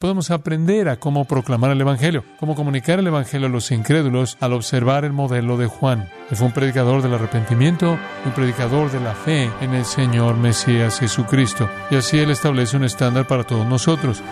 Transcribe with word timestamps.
Podemos 0.00 0.30
aprender 0.30 0.88
a 0.88 0.96
cómo 0.96 1.26
proclamar 1.26 1.72
el 1.72 1.80
Evangelio, 1.82 2.24
cómo 2.38 2.54
comunicar 2.54 2.98
el 2.98 3.06
Evangelio 3.08 3.48
a 3.48 3.50
los 3.50 3.70
incrédulos 3.70 4.38
al 4.40 4.54
observar 4.54 5.04
el 5.04 5.12
modelo 5.12 5.58
de 5.58 5.66
Juan. 5.66 6.08
Él 6.30 6.38
fue 6.38 6.46
un 6.46 6.54
predicador 6.54 7.02
del 7.02 7.12
arrepentimiento, 7.12 7.98
un 8.24 8.32
predicador 8.32 8.90
de 8.90 8.98
la 8.98 9.14
fe 9.14 9.50
en 9.60 9.74
el 9.74 9.84
Señor 9.84 10.38
Mesías 10.38 11.00
Jesucristo. 11.00 11.68
Y 11.90 11.96
así 11.96 12.18
Él 12.18 12.30
establece 12.30 12.78
un 12.78 12.84
estándar 12.84 13.26
para 13.26 13.44
todos 13.44 13.66
nosotros. 13.66 14.22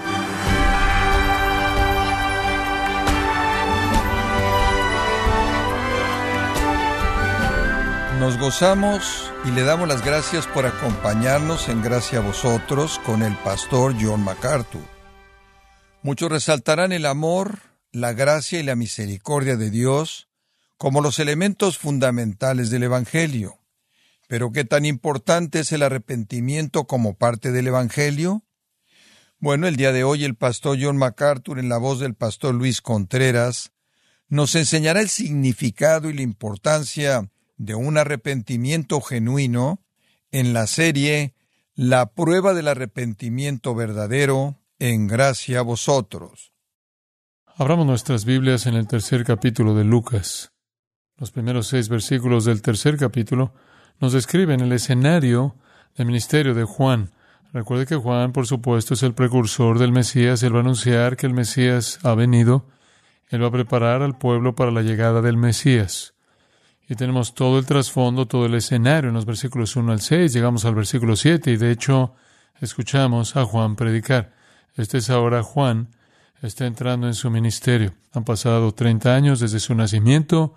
Nos 8.19 8.39
gozamos 8.39 9.31
y 9.45 9.51
le 9.51 9.65
damos 9.65 9.87
las 9.87 10.03
gracias 10.03 10.47
por 10.47 10.65
acompañarnos 10.65 11.69
en 11.69 11.83
Gracia 11.83 12.21
a 12.21 12.23
vosotros 12.23 12.99
con 13.05 13.23
el 13.23 13.37
pastor 13.37 13.95
John 14.01 14.25
MacArthur. 14.25 14.98
Muchos 16.09 16.33
resaltarán 16.33 16.93
el 16.93 17.05
amor, 17.05 17.59
la 17.93 18.15
gracia 18.15 18.59
y 18.59 18.63
la 18.63 18.77
misericordia 18.77 19.59
de 19.59 19.71
Dios 19.71 20.31
como 20.79 21.03
los 21.03 21.19
elementos 21.19 21.77
fundamentales 21.77 22.71
del 22.71 22.85
Evangelio. 22.85 23.59
Pero 24.27 24.51
¿qué 24.51 24.65
tan 24.65 24.87
importante 24.87 25.61
es 25.61 25.71
el 25.71 25.83
arrepentimiento 25.83 26.87
como 26.87 27.19
parte 27.19 27.53
del 27.53 27.67
Evangelio? 27.67 28.43
Bueno, 29.39 29.67
el 29.67 29.77
día 29.77 29.93
de 29.93 30.03
hoy 30.03 30.25
el 30.25 30.35
pastor 30.35 30.79
John 30.81 30.97
MacArthur, 30.97 31.59
en 31.59 31.69
la 31.69 31.77
voz 31.77 32.01
del 32.01 32.15
pastor 32.15 32.55
Luis 32.55 32.81
Contreras, 32.81 33.73
nos 34.29 34.55
enseñará 34.55 35.03
el 35.03 35.11
significado 35.11 36.09
y 36.09 36.15
la 36.15 36.23
importancia 36.23 37.31
de 37.59 37.75
un 37.75 37.99
arrepentimiento 37.99 39.03
genuino 39.03 39.85
en 40.33 40.55
la 40.55 40.69
serie 40.69 41.35
La 41.75 42.07
prueba 42.07 42.55
del 42.55 42.69
arrepentimiento 42.69 43.75
verdadero, 43.75 44.59
en 44.79 45.09
gracia 45.09 45.59
a 45.59 45.63
vosotros. 45.63 46.53
Abramos 47.57 47.87
nuestras 47.87 48.25
Biblias 48.25 48.67
en 48.67 48.75
el 48.75 48.87
tercer 48.87 49.25
capítulo 49.25 49.75
de 49.75 49.83
Lucas. 49.83 50.53
Los 51.17 51.33
primeros 51.33 51.67
seis 51.67 51.89
versículos 51.89 52.45
del 52.45 52.63
tercer 52.63 52.97
capítulo 52.97 53.53
nos 53.99 54.13
describen 54.13 54.61
el 54.61 54.73
escenario 54.73 55.57
del 55.97 56.07
ministerio 56.07 56.55
de 56.55 56.63
Juan. 56.63 57.11
Recuerde 57.53 57.87
que 57.87 57.97
Juan, 57.97 58.33
por 58.33 58.47
supuesto, 58.47 58.95
es 58.95 59.03
el 59.03 59.15
precursor 59.15 59.81
del 59.81 59.91
Mesías. 59.91 60.45
Él 60.45 60.55
va 60.55 60.59
a 60.59 60.63
anunciar 60.63 61.17
que 61.17 61.27
el 61.27 61.35
Mesías 61.35 61.99
ha 62.05 62.15
venido. 62.15 62.67
Él 63.31 63.43
va 63.43 63.49
a 63.49 63.53
preparar 63.53 64.03
al 64.03 64.17
pueblo 64.17 64.55
para 64.55 64.71
la 64.71 64.83
llegada 64.83 65.23
del 65.23 65.37
Mesías. 65.37 66.15
Y 66.89 66.95
tenemos 66.95 67.35
todo 67.35 67.59
el 67.59 67.67
trasfondo, 67.67 68.27
todo 68.27 68.47
el 68.47 68.55
escenario 68.55 69.09
en 69.09 69.15
los 69.15 69.27
versículos 69.27 69.75
1 69.75 69.91
al 69.91 70.01
6. 70.01 70.33
Llegamos 70.33 70.65
al 70.65 70.77
versículo 70.77 71.17
7 71.17 71.51
y 71.51 71.57
de 71.57 71.73
hecho 71.73 72.15
escuchamos 72.61 73.35
a 73.35 73.45
Juan 73.45 73.75
predicar. 73.75 74.38
Este 74.79 74.99
es 74.99 75.11
ahora 75.11 75.43
Juan, 75.43 75.89
está 76.41 76.65
entrando 76.65 77.09
en 77.09 77.15
su 77.15 77.31
ministerio. 77.31 77.95
Han 78.13 78.23
pasado 78.23 78.73
30 78.73 79.13
años 79.13 79.41
desde 79.41 79.59
su 79.59 79.75
nacimiento. 79.75 80.55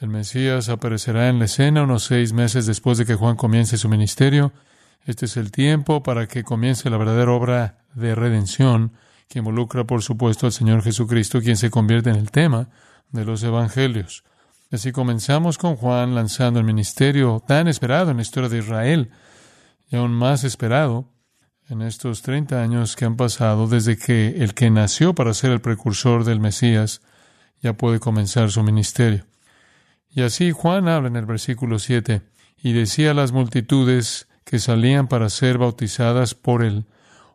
El 0.00 0.08
Mesías 0.08 0.68
aparecerá 0.68 1.28
en 1.28 1.38
la 1.38 1.44
escena 1.44 1.84
unos 1.84 2.02
seis 2.02 2.32
meses 2.32 2.66
después 2.66 2.98
de 2.98 3.06
que 3.06 3.14
Juan 3.14 3.36
comience 3.36 3.78
su 3.78 3.88
ministerio. 3.88 4.52
Este 5.06 5.26
es 5.26 5.36
el 5.36 5.52
tiempo 5.52 6.02
para 6.02 6.26
que 6.26 6.42
comience 6.42 6.90
la 6.90 6.96
verdadera 6.96 7.30
obra 7.30 7.78
de 7.94 8.16
redención 8.16 8.94
que 9.28 9.38
involucra, 9.38 9.84
por 9.84 10.02
supuesto, 10.02 10.46
al 10.46 10.52
Señor 10.52 10.82
Jesucristo, 10.82 11.40
quien 11.40 11.56
se 11.56 11.70
convierte 11.70 12.10
en 12.10 12.16
el 12.16 12.32
tema 12.32 12.68
de 13.12 13.24
los 13.24 13.44
evangelios. 13.44 14.24
Así 14.72 14.90
comenzamos 14.90 15.56
con 15.56 15.76
Juan 15.76 16.16
lanzando 16.16 16.58
el 16.58 16.66
ministerio 16.66 17.40
tan 17.46 17.68
esperado 17.68 18.10
en 18.10 18.16
la 18.16 18.22
historia 18.22 18.48
de 18.48 18.58
Israel 18.58 19.10
y 19.88 19.94
aún 19.94 20.10
más 20.10 20.42
esperado 20.42 21.12
en 21.68 21.82
estos 21.82 22.22
30 22.22 22.60
años 22.62 22.96
que 22.96 23.04
han 23.04 23.16
pasado 23.16 23.66
desde 23.66 23.96
que 23.96 24.42
el 24.42 24.54
que 24.54 24.70
nació 24.70 25.14
para 25.14 25.34
ser 25.34 25.52
el 25.52 25.60
precursor 25.60 26.24
del 26.24 26.40
Mesías 26.40 27.00
ya 27.60 27.74
puede 27.74 28.00
comenzar 28.00 28.50
su 28.50 28.62
ministerio. 28.62 29.24
Y 30.10 30.22
así 30.22 30.50
Juan 30.50 30.88
habla 30.88 31.08
en 31.08 31.16
el 31.16 31.26
versículo 31.26 31.78
7, 31.78 32.22
y 32.62 32.72
decía 32.72 33.12
a 33.12 33.14
las 33.14 33.32
multitudes 33.32 34.28
que 34.44 34.58
salían 34.58 35.08
para 35.08 35.30
ser 35.30 35.58
bautizadas 35.58 36.34
por 36.34 36.62
él, 36.62 36.84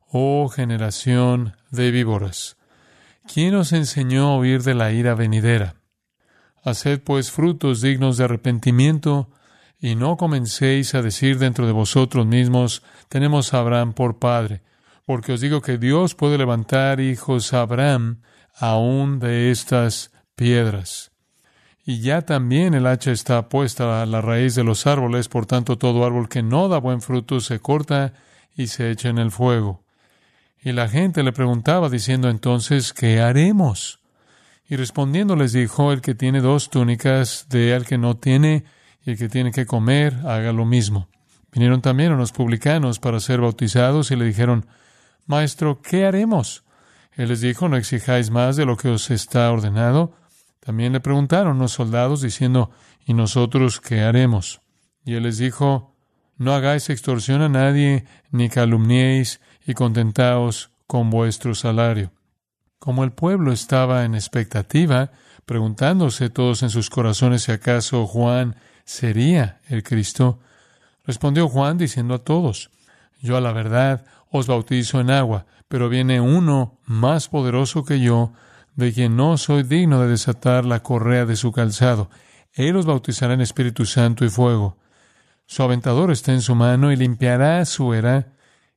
oh 0.09 0.47
generación 0.49 1.55
de 1.71 1.91
víboras, 1.91 2.57
¿quién 3.31 3.55
os 3.55 3.73
enseñó 3.73 4.27
a 4.27 4.37
huir 4.37 4.63
de 4.63 4.73
la 4.73 4.91
ira 4.91 5.15
venidera? 5.15 5.75
Haced 6.63 7.01
pues 7.01 7.31
frutos 7.31 7.81
dignos 7.81 8.17
de 8.17 8.25
arrepentimiento, 8.25 9.29
y 9.79 9.95
no 9.95 10.17
comencéis 10.17 10.95
a 10.95 11.01
decir 11.01 11.37
dentro 11.37 11.67
de 11.67 11.71
vosotros 11.71 12.25
mismos, 12.25 12.83
tenemos 13.09 13.53
a 13.53 13.59
Abraham 13.59 13.93
por 13.93 14.17
padre, 14.19 14.61
porque 15.05 15.33
os 15.33 15.41
digo 15.41 15.61
que 15.61 15.77
Dios 15.77 16.15
puede 16.15 16.37
levantar 16.37 16.99
hijos 16.99 17.53
a 17.53 17.61
Abraham 17.61 18.21
aún 18.55 19.19
de 19.19 19.51
estas 19.51 20.11
piedras. 20.35 21.11
Y 21.85 22.01
ya 22.01 22.23
también 22.23 22.73
el 22.73 22.85
hacha 22.85 23.11
está 23.11 23.47
puesta 23.47 24.01
a 24.01 24.05
la 24.05 24.19
raíz 24.19 24.55
de 24.55 24.63
los 24.63 24.87
árboles, 24.87 25.29
por 25.29 25.45
tanto 25.45 25.77
todo 25.77 26.05
árbol 26.05 26.27
que 26.27 26.43
no 26.43 26.67
da 26.67 26.79
buen 26.79 27.01
fruto 27.01 27.39
se 27.39 27.59
corta 27.59 28.13
y 28.55 28.67
se 28.67 28.91
echa 28.91 29.07
en 29.07 29.19
el 29.19 29.31
fuego. 29.31 29.85
Y 30.61 30.73
la 30.73 30.89
gente 30.89 31.23
le 31.23 31.31
preguntaba 31.31 31.89
diciendo 31.89 32.29
entonces, 32.29 32.91
¿qué 32.91 33.21
haremos? 33.21 34.01
Y 34.67 34.75
respondiendo 34.75 35.37
les 35.37 35.53
dijo, 35.53 35.93
el 35.93 36.01
que 36.01 36.13
tiene 36.13 36.41
dos 36.41 36.69
túnicas, 36.69 37.47
de 37.47 37.73
al 37.73 37.85
que 37.85 37.97
no 37.97 38.17
tiene, 38.17 38.65
y 39.07 39.11
el 39.11 39.17
que 39.17 39.29
tiene 39.29 39.51
que 39.51 39.65
comer, 39.65 40.15
haga 40.25 40.51
lo 40.51 40.65
mismo. 40.65 41.07
Vinieron 41.53 41.81
también 41.81 42.11
unos 42.11 42.33
publicanos 42.33 42.99
para 42.99 43.21
ser 43.21 43.39
bautizados 43.39 44.11
y 44.11 44.17
le 44.17 44.25
dijeron, 44.25 44.65
Maestro, 45.25 45.81
¿qué 45.81 46.05
haremos? 46.05 46.65
Él 47.13 47.29
les 47.29 47.39
dijo, 47.39 47.69
no 47.69 47.77
exijáis 47.77 48.31
más 48.31 48.57
de 48.57 48.65
lo 48.65 48.75
que 48.75 48.89
os 48.89 49.09
está 49.09 49.49
ordenado. 49.49 50.11
También 50.59 50.91
le 50.91 50.99
preguntaron 50.99 51.57
los 51.57 51.71
soldados 51.71 52.21
diciendo, 52.21 52.69
¿y 53.05 53.13
nosotros 53.13 53.79
qué 53.79 54.01
haremos? 54.01 54.59
Y 55.05 55.13
él 55.13 55.23
les 55.23 55.37
dijo, 55.37 55.95
no 56.35 56.53
hagáis 56.53 56.89
extorsión 56.89 57.41
a 57.41 57.47
nadie, 57.47 58.03
ni 58.31 58.49
calumniéis, 58.49 59.39
y 59.65 59.73
contentaos 59.73 60.71
con 60.85 61.09
vuestro 61.09 61.55
salario. 61.55 62.11
Como 62.77 63.05
el 63.05 63.13
pueblo 63.13 63.53
estaba 63.53 64.03
en 64.03 64.15
expectativa, 64.15 65.11
preguntándose 65.45 66.29
todos 66.29 66.61
en 66.61 66.69
sus 66.69 66.89
corazones 66.89 67.43
si 67.43 67.53
acaso 67.53 68.05
Juan 68.05 68.57
sería 68.87 69.59
el 69.67 69.83
Cristo, 69.83 70.39
respondió 71.05 71.49
Juan 71.49 71.77
diciendo 71.77 72.15
a 72.15 72.23
todos, 72.23 72.71
yo 73.21 73.35
a 73.35 73.41
la 73.41 73.51
verdad 73.51 74.05
os 74.31 74.47
bautizo 74.47 75.01
en 75.01 75.11
agua, 75.11 75.45
pero 75.67 75.89
viene 75.89 76.21
uno 76.21 76.79
más 76.85 77.27
poderoso 77.27 77.83
que 77.83 77.99
yo, 77.99 78.31
de 78.75 78.93
quien 78.93 79.17
no 79.17 79.37
soy 79.37 79.63
digno 79.63 80.01
de 80.01 80.07
desatar 80.07 80.63
la 80.63 80.83
correa 80.83 81.25
de 81.25 81.35
su 81.35 81.51
calzado. 81.51 82.09
Él 82.53 82.77
os 82.77 82.85
bautizará 82.85 83.33
en 83.33 83.41
Espíritu 83.41 83.85
Santo 83.85 84.23
y 84.23 84.29
fuego. 84.29 84.77
Su 85.45 85.63
aventador 85.63 86.11
está 86.11 86.31
en 86.31 86.41
su 86.41 86.55
mano 86.55 86.91
y 86.91 86.95
limpiará 86.95 87.65
su 87.65 87.93
era 87.93 88.33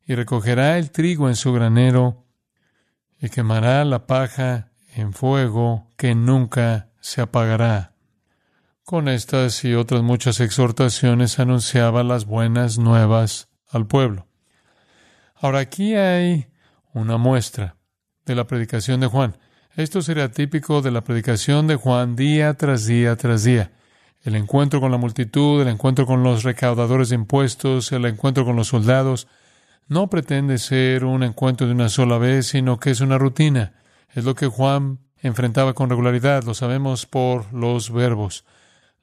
y 0.07 0.15
recogerá 0.17 0.79
el 0.79 0.91
trigo 0.91 1.29
en 1.29 1.37
su 1.37 1.53
granero 1.53 2.25
y 3.21 3.29
quemará 3.29 3.85
la 3.85 4.07
paja 4.07 4.71
en 4.97 5.13
fuego 5.13 5.87
que 5.97 6.15
nunca 6.15 6.89
se 7.01 7.21
apagará. 7.21 7.90
Con 8.91 9.07
estas 9.07 9.65
y 9.65 9.75
otras 9.75 10.03
muchas 10.03 10.41
exhortaciones 10.41 11.39
anunciaba 11.39 12.03
las 12.03 12.25
buenas 12.25 12.77
nuevas 12.77 13.49
al 13.69 13.87
pueblo. 13.87 14.27
Ahora 15.37 15.61
aquí 15.61 15.95
hay 15.95 16.49
una 16.93 17.17
muestra 17.17 17.77
de 18.27 18.35
la 18.35 18.49
predicación 18.49 18.99
de 18.99 19.07
Juan. 19.07 19.37
Esto 19.77 20.03
sería 20.03 20.33
típico 20.33 20.83
de 20.83 20.91
la 20.91 21.05
predicación 21.05 21.69
de 21.69 21.77
Juan 21.77 22.17
día 22.17 22.55
tras 22.55 22.85
día 22.85 23.15
tras 23.15 23.45
día. 23.45 23.71
El 24.25 24.35
encuentro 24.35 24.81
con 24.81 24.91
la 24.91 24.99
multitud, 24.99 25.63
el 25.63 25.69
encuentro 25.69 26.05
con 26.05 26.25
los 26.25 26.43
recaudadores 26.43 27.11
de 27.11 27.15
impuestos, 27.15 27.93
el 27.93 28.07
encuentro 28.07 28.45
con 28.45 28.57
los 28.57 28.67
soldados, 28.67 29.29
no 29.87 30.11
pretende 30.11 30.59
ser 30.59 31.05
un 31.05 31.23
encuentro 31.23 31.69
de 31.69 31.75
una 31.75 31.91
sola 31.91 32.19
vez, 32.19 32.49
sino 32.49 32.81
que 32.81 32.91
es 32.91 33.01
una 33.01 33.19
rutina. 33.19 33.73
Es 34.13 34.25
lo 34.25 34.35
que 34.35 34.49
Juan 34.49 34.99
enfrentaba 35.19 35.75
con 35.75 35.91
regularidad, 35.91 36.43
lo 36.43 36.55
sabemos 36.55 37.07
por 37.07 37.53
los 37.55 37.93
verbos. 37.93 38.45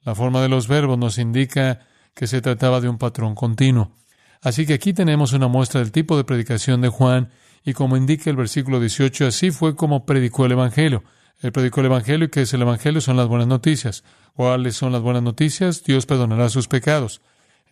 La 0.07 0.15
forma 0.15 0.41
de 0.41 0.47
los 0.47 0.69
verbos 0.69 0.97
nos 0.97 1.17
indica 1.17 1.81
que 2.13 2.27
se 2.27 2.39
trataba 2.39 2.79
de 2.79 2.87
un 2.87 2.97
patrón 2.97 3.35
continuo. 3.35 3.91
Así 4.41 4.65
que 4.65 4.75
aquí 4.75 4.93
tenemos 4.93 5.33
una 5.33 5.49
muestra 5.49 5.81
del 5.81 5.91
tipo 5.91 6.15
de 6.15 6.23
predicación 6.23 6.79
de 6.79 6.87
Juan 6.87 7.29
y 7.65 7.73
como 7.73 7.97
indica 7.97 8.29
el 8.29 8.37
versículo 8.37 8.79
18, 8.79 9.27
así 9.27 9.51
fue 9.51 9.75
como 9.75 10.05
predicó 10.05 10.45
el 10.45 10.53
Evangelio. 10.53 11.03
Él 11.41 11.51
predicó 11.51 11.81
el 11.81 11.87
Evangelio 11.87 12.27
y 12.27 12.29
que 12.29 12.43
es 12.43 12.53
el 12.53 12.61
Evangelio 12.61 13.01
son 13.01 13.17
las 13.17 13.27
buenas 13.27 13.47
noticias. 13.47 14.05
¿Cuáles 14.33 14.77
son 14.77 14.93
las 14.93 15.01
buenas 15.01 15.23
noticias? 15.23 15.83
Dios 15.83 16.05
perdonará 16.05 16.47
sus 16.47 16.69
pecados. 16.69 17.19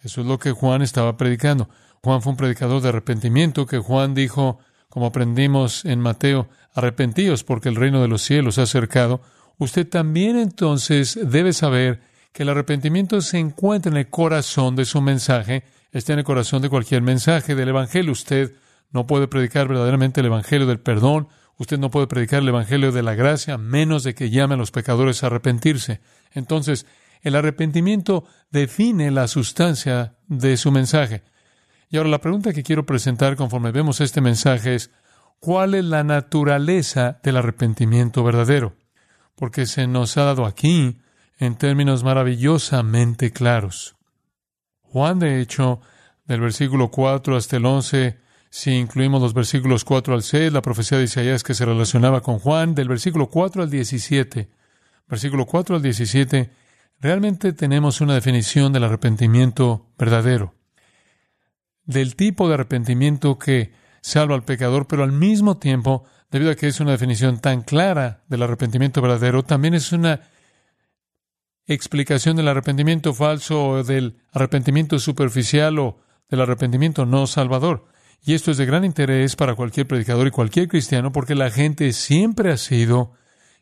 Eso 0.03 0.19
es 0.19 0.27
lo 0.27 0.37
que 0.37 0.51
Juan 0.51 0.81
estaba 0.81 1.15
predicando. 1.15 1.69
Juan 2.03 2.21
fue 2.21 2.31
un 2.31 2.37
predicador 2.37 2.81
de 2.81 2.89
arrepentimiento 2.89 3.65
que 3.65 3.77
Juan 3.77 4.13
dijo, 4.13 4.59
como 4.89 5.05
aprendimos 5.05 5.85
en 5.85 6.01
Mateo, 6.01 6.49
arrepentíos 6.73 7.45
porque 7.45 7.69
el 7.69 7.77
reino 7.77 8.01
de 8.01 8.09
los 8.09 8.23
cielos 8.23 8.57
ha 8.57 8.63
acercado. 8.63 9.21
Usted 9.57 9.87
también 9.87 10.37
entonces 10.37 11.17
debe 11.23 11.53
saber 11.53 12.13
que 12.35 12.43
el 12.43 12.49
arrepentimiento 12.49 13.21
se 13.21 13.39
encuentra 13.39 13.89
en 13.89 13.97
el 13.97 14.09
corazón 14.09 14.75
de 14.75 14.83
su 14.83 15.01
mensaje, 15.01 15.63
está 15.93 16.11
en 16.11 16.19
el 16.19 16.25
corazón 16.25 16.61
de 16.61 16.67
cualquier 16.67 17.01
mensaje 17.01 17.55
del 17.55 17.69
Evangelio. 17.69 18.11
Usted 18.11 18.51
no 18.91 19.07
puede 19.07 19.29
predicar 19.29 19.69
verdaderamente 19.69 20.19
el 20.19 20.25
Evangelio 20.25 20.67
del 20.67 20.81
perdón, 20.81 21.29
Usted 21.57 21.79
no 21.79 21.89
puede 21.89 22.07
predicar 22.07 22.41
el 22.41 22.49
Evangelio 22.49 22.91
de 22.91 23.03
la 23.03 23.15
gracia 23.15 23.57
menos 23.57 24.03
de 24.03 24.13
que 24.13 24.29
llame 24.29 24.55
a 24.55 24.57
los 24.57 24.71
pecadores 24.71 25.23
a 25.23 25.27
arrepentirse. 25.27 26.01
Entonces, 26.33 26.85
el 27.21 27.37
arrepentimiento 27.37 28.25
define 28.51 29.09
la 29.11 29.29
sustancia 29.29 30.17
de 30.27 30.57
su 30.57 30.73
mensaje. 30.73 31.23
Y 31.89 31.95
ahora 31.95 32.09
la 32.09 32.19
pregunta 32.19 32.51
que 32.51 32.63
quiero 32.63 32.85
presentar 32.85 33.37
conforme 33.37 33.71
vemos 33.71 34.01
este 34.01 34.19
mensaje 34.19 34.75
es, 34.75 34.91
¿cuál 35.39 35.75
es 35.75 35.85
la 35.85 36.03
naturaleza 36.03 37.21
del 37.23 37.37
arrepentimiento 37.37 38.21
verdadero? 38.25 38.75
Porque 39.35 39.65
se 39.65 39.87
nos 39.87 40.17
ha 40.17 40.25
dado 40.25 40.45
aquí 40.45 40.99
en 41.37 41.55
términos 41.55 42.03
maravillosamente 42.03 43.31
claros. 43.31 43.95
Juan, 44.81 45.19
de 45.19 45.41
hecho, 45.41 45.81
del 46.25 46.41
versículo 46.41 46.89
4 46.89 47.35
hasta 47.35 47.57
el 47.57 47.65
11, 47.65 48.17
si 48.49 48.71
incluimos 48.71 49.21
los 49.21 49.33
versículos 49.33 49.83
4 49.83 50.13
al 50.13 50.23
6, 50.23 50.53
la 50.53 50.61
profecía 50.61 50.97
de 50.97 51.03
Isaías 51.03 51.43
que 51.43 51.53
se 51.53 51.65
relacionaba 51.65 52.21
con 52.21 52.39
Juan, 52.39 52.73
del 52.75 52.87
versículo 52.87 53.27
4 53.27 53.63
al 53.63 53.69
17, 53.69 54.49
versículo 55.07 55.45
4 55.45 55.75
al 55.75 55.81
17, 55.81 56.49
realmente 56.99 57.53
tenemos 57.53 57.99
una 58.01 58.13
definición 58.13 58.71
del 58.71 58.85
arrepentimiento 58.85 59.87
verdadero, 59.97 60.55
del 61.83 62.15
tipo 62.15 62.47
de 62.47 62.53
arrepentimiento 62.53 63.37
que 63.37 63.73
salva 64.01 64.35
al 64.35 64.43
pecador, 64.43 64.87
pero 64.87 65.03
al 65.03 65.11
mismo 65.11 65.57
tiempo, 65.57 66.05
debido 66.31 66.51
a 66.51 66.55
que 66.55 66.67
es 66.67 66.79
una 66.79 66.91
definición 66.91 67.39
tan 67.39 67.63
clara 67.63 68.23
del 68.29 68.43
arrepentimiento 68.43 69.01
verdadero, 69.01 69.43
también 69.43 69.73
es 69.73 69.91
una 69.91 70.21
explicación 71.67 72.35
del 72.35 72.47
arrepentimiento 72.47 73.13
falso 73.13 73.67
o 73.67 73.83
del 73.83 74.17
arrepentimiento 74.31 74.99
superficial 74.99 75.79
o 75.79 75.99
del 76.29 76.41
arrepentimiento 76.41 77.05
no 77.05 77.27
salvador. 77.27 77.87
Y 78.23 78.33
esto 78.33 78.51
es 78.51 78.57
de 78.57 78.65
gran 78.65 78.85
interés 78.85 79.35
para 79.35 79.55
cualquier 79.55 79.87
predicador 79.87 80.27
y 80.27 80.31
cualquier 80.31 80.67
cristiano 80.67 81.11
porque 81.11 81.35
la 81.35 81.51
gente 81.51 81.93
siempre 81.93 82.51
ha 82.51 82.57
sido 82.57 83.13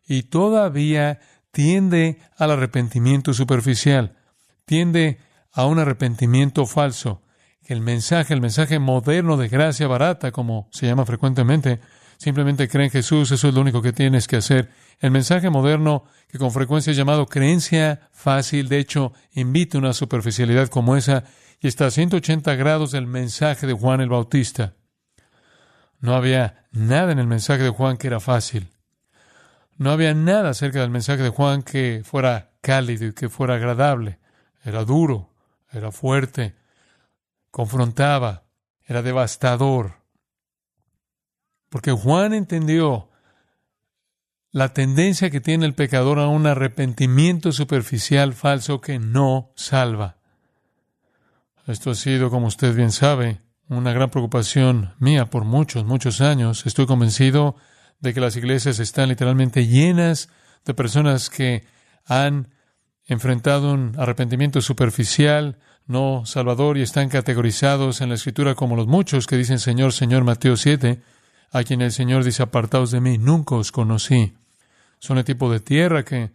y 0.07 0.23
todavía 0.23 1.19
tiende 1.51 2.19
al 2.37 2.51
arrepentimiento 2.51 3.33
superficial, 3.33 4.17
tiende 4.65 5.19
a 5.51 5.65
un 5.65 5.79
arrepentimiento 5.79 6.65
falso. 6.65 7.21
El 7.65 7.81
mensaje, 7.81 8.33
el 8.33 8.41
mensaje 8.41 8.79
moderno 8.79 9.37
de 9.37 9.47
gracia 9.47 9.87
barata, 9.87 10.31
como 10.31 10.67
se 10.71 10.85
llama 10.87 11.05
frecuentemente, 11.05 11.79
simplemente 12.17 12.67
cree 12.67 12.85
en 12.85 12.91
Jesús, 12.91 13.31
eso 13.31 13.47
es 13.47 13.53
lo 13.53 13.61
único 13.61 13.81
que 13.81 13.93
tienes 13.93 14.27
que 14.27 14.37
hacer. 14.37 14.69
El 14.99 15.11
mensaje 15.11 15.49
moderno, 15.49 16.05
que 16.27 16.37
con 16.37 16.51
frecuencia 16.51 16.91
es 16.91 16.97
llamado 16.97 17.25
creencia 17.27 18.09
fácil, 18.11 18.69
de 18.69 18.79
hecho, 18.79 19.13
invita 19.33 19.77
una 19.77 19.93
superficialidad 19.93 20.69
como 20.69 20.95
esa 20.95 21.23
y 21.59 21.67
está 21.67 21.87
a 21.87 21.91
180 21.91 22.55
grados 22.55 22.91
del 22.91 23.07
mensaje 23.07 23.67
de 23.67 23.73
Juan 23.73 24.01
el 24.01 24.09
Bautista. 24.09 24.73
No 25.99 26.15
había 26.15 26.65
nada 26.71 27.11
en 27.13 27.19
el 27.19 27.27
mensaje 27.27 27.63
de 27.63 27.69
Juan 27.69 27.97
que 27.97 28.07
era 28.07 28.19
fácil. 28.19 28.69
No 29.77 29.91
había 29.91 30.13
nada 30.13 30.49
acerca 30.49 30.81
del 30.81 30.89
mensaje 30.89 31.23
de 31.23 31.29
Juan 31.29 31.63
que 31.63 32.01
fuera 32.03 32.51
cálido 32.61 33.05
y 33.05 33.13
que 33.13 33.29
fuera 33.29 33.55
agradable. 33.55 34.19
Era 34.63 34.83
duro, 34.83 35.29
era 35.71 35.91
fuerte, 35.91 36.55
confrontaba, 37.51 38.43
era 38.85 39.01
devastador. 39.01 39.93
Porque 41.69 41.91
Juan 41.91 42.33
entendió 42.33 43.09
la 44.53 44.71
tendencia 44.71 45.31
que 45.31 45.41
tiene 45.41 45.65
el 45.65 45.73
pecador 45.73 46.19
a 46.19 46.27
un 46.27 46.45
arrepentimiento 46.45 47.51
superficial 47.51 48.33
falso 48.33 48.81
que 48.81 48.99
no 48.99 49.51
salva. 49.55 50.17
Esto 51.65 51.89
ha 51.89 51.95
sido, 51.95 52.29
como 52.29 52.45
usted 52.47 52.75
bien 52.75 52.91
sabe, 52.91 53.41
una 53.67 53.93
gran 53.93 54.11
preocupación 54.11 54.93
mía 54.99 55.31
por 55.31 55.43
muchos, 55.43 55.85
muchos 55.85 56.21
años. 56.21 56.67
Estoy 56.67 56.85
convencido 56.85 57.55
de 57.99 58.13
que 58.13 58.19
las 58.19 58.35
iglesias 58.35 58.77
están 58.77 59.09
literalmente 59.09 59.65
llenas 59.65 60.29
de 60.65 60.75
personas 60.75 61.31
que 61.31 61.65
han 62.05 62.49
enfrentado 63.07 63.73
un 63.73 63.95
arrepentimiento 63.97 64.61
superficial, 64.61 65.57
no 65.87 66.27
salvador, 66.27 66.77
y 66.77 66.83
están 66.83 67.09
categorizados 67.09 68.01
en 68.01 68.09
la 68.09 68.15
Escritura 68.15 68.53
como 68.53 68.75
los 68.75 68.85
muchos 68.85 69.25
que 69.25 69.35
dicen 69.35 69.57
Señor, 69.57 69.93
Señor, 69.93 70.23
Mateo 70.23 70.57
7, 70.57 71.01
a 71.51 71.63
quien 71.63 71.81
el 71.81 71.91
Señor 71.91 72.23
dice, 72.23 72.43
apartaos 72.43 72.91
de 72.91 73.01
mí, 73.01 73.17
nunca 73.17 73.55
os 73.55 73.71
conocí. 73.71 74.35
Son 75.03 75.17
el 75.17 75.25
tipo 75.25 75.51
de 75.51 75.59
tierra 75.59 76.03
que 76.03 76.31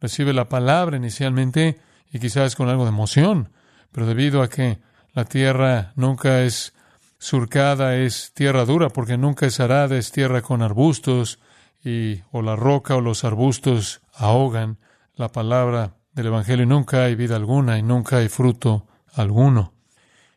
recibe 0.00 0.32
la 0.32 0.48
palabra 0.48 0.96
inicialmente 0.96 1.80
y 2.12 2.20
quizás 2.20 2.54
con 2.54 2.68
algo 2.68 2.84
de 2.84 2.90
emoción, 2.90 3.48
pero 3.90 4.06
debido 4.06 4.42
a 4.42 4.48
que 4.48 4.78
la 5.12 5.24
tierra 5.24 5.92
nunca 5.96 6.42
es 6.42 6.72
surcada, 7.18 7.96
es 7.96 8.30
tierra 8.32 8.64
dura, 8.64 8.90
porque 8.90 9.18
nunca 9.18 9.46
es 9.46 9.58
arada, 9.58 9.96
es 9.96 10.12
tierra 10.12 10.40
con 10.40 10.62
arbustos, 10.62 11.40
y 11.84 12.20
o 12.30 12.42
la 12.42 12.54
roca 12.54 12.94
o 12.94 13.00
los 13.00 13.24
arbustos 13.24 14.02
ahogan 14.14 14.78
la 15.16 15.32
palabra 15.32 15.96
del 16.12 16.26
Evangelio, 16.26 16.62
y 16.62 16.68
nunca 16.68 17.02
hay 17.02 17.16
vida 17.16 17.34
alguna 17.34 17.76
y 17.76 17.82
nunca 17.82 18.18
hay 18.18 18.28
fruto 18.28 18.86
alguno. 19.14 19.72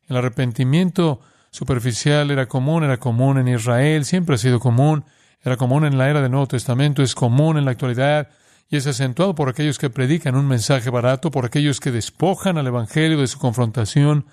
El 0.07 0.17
arrepentimiento 0.17 1.21
superficial 1.51 2.31
era 2.31 2.47
común, 2.47 2.83
era 2.83 2.97
común 2.97 3.37
en 3.37 3.47
Israel, 3.47 4.05
siempre 4.05 4.33
ha 4.33 4.39
sido 4.39 4.59
común, 4.59 5.05
era 5.45 5.57
común 5.57 5.85
en 5.85 5.99
la 5.99 6.09
era 6.09 6.21
del 6.21 6.31
Nuevo 6.31 6.47
Testamento, 6.47 7.03
es 7.03 7.13
común 7.13 7.57
en 7.57 7.65
la 7.65 7.71
actualidad, 7.71 8.29
y 8.67 8.77
es 8.77 8.87
acentuado 8.87 9.35
por 9.35 9.47
aquellos 9.47 9.77
que 9.77 9.91
predican 9.91 10.35
un 10.35 10.47
mensaje 10.47 10.89
barato, 10.89 11.29
por 11.29 11.45
aquellos 11.45 11.79
que 11.79 11.91
despojan 11.91 12.57
al 12.57 12.65
Evangelio 12.65 13.19
de 13.19 13.27
su 13.27 13.37
confrontación, 13.37 14.25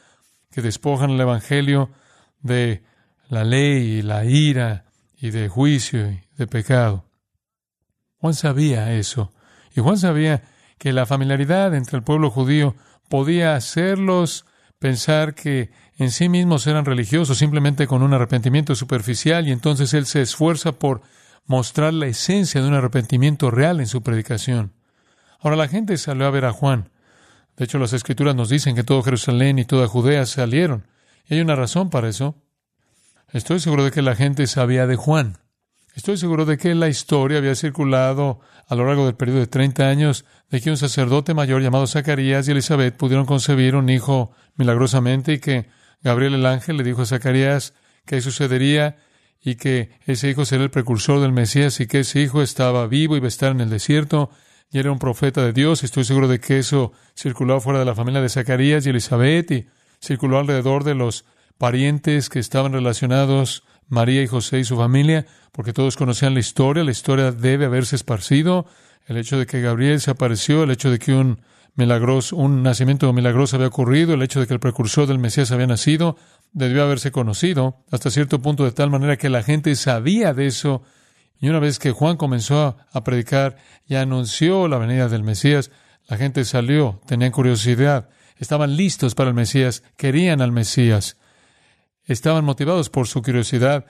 que 0.50 0.62
despojan 0.62 1.10
al 1.10 1.20
Evangelio 1.20 1.90
de 2.40 2.82
la 3.28 3.44
ley 3.44 3.98
y 3.98 4.02
la 4.02 4.24
ira 4.24 4.86
y 5.18 5.30
de 5.30 5.50
juicio 5.50 6.10
y 6.10 6.22
de 6.38 6.46
pecado. 6.46 7.04
Juan 8.16 8.32
sabía 8.32 8.94
eso, 8.94 9.34
y 9.76 9.82
Juan 9.82 9.98
sabía 9.98 10.42
que 10.78 10.94
la 10.94 11.04
familiaridad 11.04 11.74
entre 11.74 11.98
el 11.98 12.04
pueblo 12.04 12.30
judío 12.30 12.74
podía 13.10 13.54
hacerlos 13.54 14.46
pensar 14.82 15.34
que 15.34 15.70
en 15.96 16.10
sí 16.10 16.28
mismos 16.28 16.66
eran 16.66 16.84
religiosos 16.84 17.38
simplemente 17.38 17.86
con 17.86 18.02
un 18.02 18.12
arrepentimiento 18.14 18.74
superficial, 18.74 19.46
y 19.46 19.52
entonces 19.52 19.94
él 19.94 20.06
se 20.06 20.20
esfuerza 20.20 20.72
por 20.72 21.02
mostrar 21.46 21.94
la 21.94 22.08
esencia 22.08 22.60
de 22.60 22.66
un 22.66 22.74
arrepentimiento 22.74 23.52
real 23.52 23.78
en 23.78 23.86
su 23.86 24.02
predicación. 24.02 24.72
Ahora 25.38 25.54
la 25.54 25.68
gente 25.68 25.96
salió 25.98 26.26
a 26.26 26.30
ver 26.30 26.44
a 26.46 26.52
Juan. 26.52 26.90
De 27.56 27.64
hecho, 27.64 27.78
las 27.78 27.92
escrituras 27.92 28.34
nos 28.34 28.48
dicen 28.48 28.74
que 28.74 28.82
todo 28.82 29.04
Jerusalén 29.04 29.60
y 29.60 29.64
toda 29.64 29.86
Judea 29.86 30.26
salieron. 30.26 30.88
Y 31.28 31.34
hay 31.34 31.40
una 31.40 31.54
razón 31.54 31.88
para 31.88 32.08
eso. 32.08 32.34
Estoy 33.32 33.60
seguro 33.60 33.84
de 33.84 33.92
que 33.92 34.02
la 34.02 34.16
gente 34.16 34.48
sabía 34.48 34.88
de 34.88 34.96
Juan. 34.96 35.38
Estoy 35.94 36.16
seguro 36.16 36.44
de 36.44 36.58
que 36.58 36.74
la 36.74 36.88
historia 36.88 37.38
había 37.38 37.54
circulado 37.54 38.40
a 38.68 38.74
lo 38.74 38.86
largo 38.86 39.06
del 39.06 39.14
periodo 39.14 39.40
de 39.40 39.46
30 39.46 39.88
años 39.88 40.24
de 40.50 40.60
que 40.60 40.70
un 40.70 40.76
sacerdote 40.76 41.34
mayor 41.34 41.62
llamado 41.62 41.86
Zacarías 41.86 42.46
y 42.48 42.52
Elizabeth 42.52 42.96
pudieron 42.96 43.26
concebir 43.26 43.74
un 43.74 43.88
hijo 43.88 44.32
milagrosamente 44.56 45.34
y 45.34 45.38
que 45.38 45.66
Gabriel 46.02 46.34
el 46.34 46.46
ángel 46.46 46.76
le 46.76 46.84
dijo 46.84 47.02
a 47.02 47.06
Zacarías 47.06 47.74
que 48.04 48.20
sucedería 48.20 48.96
y 49.44 49.56
que 49.56 49.90
ese 50.06 50.30
hijo 50.30 50.44
sería 50.44 50.64
el 50.64 50.70
precursor 50.70 51.20
del 51.20 51.32
Mesías 51.32 51.80
y 51.80 51.86
que 51.86 52.00
ese 52.00 52.20
hijo 52.20 52.42
estaba 52.42 52.86
vivo 52.86 53.14
y 53.14 53.18
iba 53.18 53.26
a 53.26 53.28
estar 53.28 53.52
en 53.52 53.60
el 53.60 53.70
desierto 53.70 54.30
y 54.70 54.78
era 54.78 54.90
un 54.90 54.98
profeta 54.98 55.44
de 55.44 55.52
Dios. 55.52 55.84
Estoy 55.84 56.04
seguro 56.04 56.28
de 56.28 56.40
que 56.40 56.58
eso 56.58 56.92
circuló 57.14 57.60
fuera 57.60 57.78
de 57.78 57.84
la 57.84 57.94
familia 57.94 58.20
de 58.20 58.28
Zacarías 58.28 58.86
y 58.86 58.90
Elizabeth 58.90 59.50
y 59.50 59.66
circuló 60.00 60.38
alrededor 60.38 60.84
de 60.84 60.94
los 60.94 61.24
parientes 61.58 62.28
que 62.28 62.38
estaban 62.38 62.72
relacionados, 62.72 63.64
María 63.92 64.22
y 64.22 64.26
José 64.26 64.58
y 64.58 64.64
su 64.64 64.76
familia, 64.76 65.26
porque 65.52 65.74
todos 65.74 65.96
conocían 65.96 66.32
la 66.32 66.40
historia. 66.40 66.82
La 66.82 66.90
historia 66.90 67.30
debe 67.30 67.66
haberse 67.66 67.94
esparcido. 67.94 68.64
El 69.06 69.18
hecho 69.18 69.38
de 69.38 69.44
que 69.44 69.60
Gabriel 69.60 70.00
se 70.00 70.10
apareció, 70.10 70.62
el 70.62 70.70
hecho 70.70 70.90
de 70.90 70.98
que 70.98 71.12
un 71.12 71.42
milagroso, 71.74 72.36
un 72.36 72.62
nacimiento 72.62 73.12
milagroso 73.12 73.56
había 73.56 73.68
ocurrido, 73.68 74.14
el 74.14 74.22
hecho 74.22 74.40
de 74.40 74.46
que 74.46 74.54
el 74.54 74.60
precursor 74.60 75.06
del 75.06 75.18
Mesías 75.18 75.52
había 75.52 75.66
nacido, 75.66 76.16
debió 76.52 76.82
haberse 76.82 77.12
conocido 77.12 77.84
hasta 77.90 78.10
cierto 78.10 78.40
punto 78.40 78.64
de 78.64 78.72
tal 78.72 78.88
manera 78.88 79.18
que 79.18 79.28
la 79.28 79.42
gente 79.42 79.76
sabía 79.76 80.32
de 80.32 80.46
eso. 80.46 80.82
Y 81.38 81.50
una 81.50 81.58
vez 81.58 81.78
que 81.78 81.90
Juan 81.90 82.16
comenzó 82.16 82.78
a 82.92 83.04
predicar 83.04 83.56
y 83.86 83.96
anunció 83.96 84.68
la 84.68 84.78
venida 84.78 85.08
del 85.08 85.22
Mesías, 85.22 85.70
la 86.08 86.16
gente 86.16 86.46
salió, 86.46 87.02
tenían 87.06 87.30
curiosidad, 87.30 88.08
estaban 88.38 88.74
listos 88.74 89.14
para 89.14 89.28
el 89.28 89.34
Mesías, 89.34 89.82
querían 89.98 90.40
al 90.40 90.52
Mesías, 90.52 91.18
estaban 92.04 92.44
motivados 92.44 92.90
por 92.90 93.06
su 93.06 93.22
curiosidad, 93.22 93.86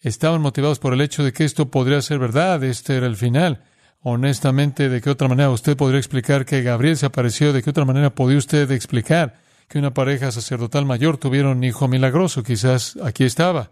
estaban 0.00 0.40
motivados 0.40 0.78
por 0.78 0.94
el 0.94 1.00
hecho 1.00 1.24
de 1.24 1.32
que 1.32 1.44
esto 1.44 1.70
podría 1.70 2.00
ser 2.02 2.18
verdad, 2.18 2.62
este 2.64 2.96
era 2.96 3.06
el 3.06 3.16
final. 3.16 3.64
Honestamente, 4.00 4.88
¿de 4.88 5.00
qué 5.00 5.10
otra 5.10 5.28
manera 5.28 5.50
usted 5.50 5.76
podría 5.76 5.98
explicar 5.98 6.44
que 6.44 6.62
Gabriel 6.62 6.96
se 6.96 7.06
apareció? 7.06 7.52
¿De 7.52 7.62
qué 7.62 7.70
otra 7.70 7.84
manera 7.84 8.14
podía 8.14 8.38
usted 8.38 8.70
explicar 8.72 9.42
que 9.72 9.78
una 9.78 9.94
pareja 9.94 10.30
sacerdotal 10.30 10.84
mayor 10.84 11.16
tuviera 11.16 11.48
un 11.48 11.64
hijo 11.64 11.88
milagroso. 11.88 12.42
Quizás 12.42 12.98
aquí 13.02 13.24
estaba. 13.24 13.70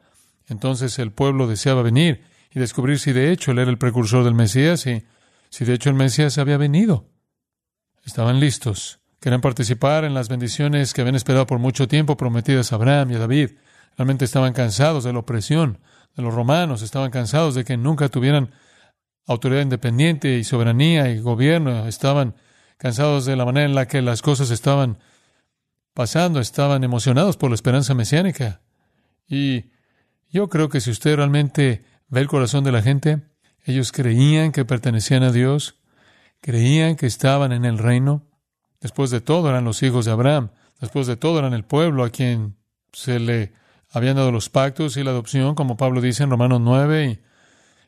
Entonces 0.48 0.98
el 0.98 1.12
pueblo 1.12 1.46
deseaba 1.46 1.82
venir 1.82 2.24
y 2.54 2.58
descubrir 2.58 2.98
si 2.98 3.12
de 3.12 3.30
hecho 3.30 3.50
él 3.50 3.58
era 3.58 3.70
el 3.70 3.76
precursor 3.76 4.24
del 4.24 4.34
Mesías 4.34 4.86
y 4.86 5.04
si 5.50 5.66
de 5.66 5.74
hecho 5.74 5.90
el 5.90 5.96
Mesías 5.96 6.38
había 6.38 6.56
venido. 6.56 7.04
Estaban 8.06 8.40
listos. 8.40 8.99
Querían 9.20 9.40
participar 9.40 10.04
en 10.04 10.14
las 10.14 10.28
bendiciones 10.28 10.94
que 10.94 11.02
habían 11.02 11.14
esperado 11.14 11.46
por 11.46 11.58
mucho 11.58 11.86
tiempo 11.86 12.16
prometidas 12.16 12.72
a 12.72 12.76
Abraham 12.76 13.10
y 13.10 13.14
a 13.16 13.18
David. 13.18 13.50
Realmente 13.96 14.24
estaban 14.24 14.52
cansados 14.54 15.04
de 15.04 15.12
la 15.12 15.18
opresión, 15.18 15.78
de 16.16 16.22
los 16.22 16.34
romanos, 16.34 16.82
estaban 16.82 17.10
cansados 17.10 17.54
de 17.54 17.64
que 17.64 17.76
nunca 17.76 18.08
tuvieran 18.08 18.50
autoridad 19.26 19.62
independiente 19.62 20.38
y 20.38 20.44
soberanía 20.44 21.10
y 21.10 21.20
gobierno, 21.20 21.86
estaban 21.86 22.34
cansados 22.78 23.26
de 23.26 23.36
la 23.36 23.44
manera 23.44 23.66
en 23.66 23.74
la 23.74 23.86
que 23.86 24.02
las 24.02 24.22
cosas 24.22 24.50
estaban 24.50 24.98
pasando, 25.94 26.40
estaban 26.40 26.82
emocionados 26.82 27.36
por 27.36 27.50
la 27.50 27.54
esperanza 27.54 27.94
mesiánica. 27.94 28.62
Y 29.28 29.66
yo 30.30 30.48
creo 30.48 30.68
que 30.68 30.80
si 30.80 30.90
usted 30.90 31.16
realmente 31.16 31.84
ve 32.08 32.20
el 32.20 32.26
corazón 32.26 32.64
de 32.64 32.72
la 32.72 32.82
gente, 32.82 33.20
ellos 33.64 33.92
creían 33.92 34.50
que 34.52 34.64
pertenecían 34.64 35.22
a 35.22 35.30
Dios, 35.30 35.78
creían 36.40 36.96
que 36.96 37.06
estaban 37.06 37.52
en 37.52 37.64
el 37.64 37.78
reino. 37.78 38.29
Después 38.80 39.10
de 39.10 39.20
todo 39.20 39.50
eran 39.50 39.64
los 39.64 39.82
hijos 39.82 40.06
de 40.06 40.12
Abraham, 40.12 40.50
después 40.80 41.06
de 41.06 41.16
todo 41.16 41.38
eran 41.38 41.52
el 41.52 41.64
pueblo 41.64 42.04
a 42.04 42.10
quien 42.10 42.56
se 42.92 43.20
le 43.20 43.52
habían 43.92 44.16
dado 44.16 44.32
los 44.32 44.48
pactos 44.48 44.96
y 44.96 45.04
la 45.04 45.10
adopción, 45.10 45.54
como 45.54 45.76
Pablo 45.76 46.00
dice 46.00 46.22
en 46.22 46.30
Romanos 46.30 46.60
9, 46.62 47.06
y 47.06 47.20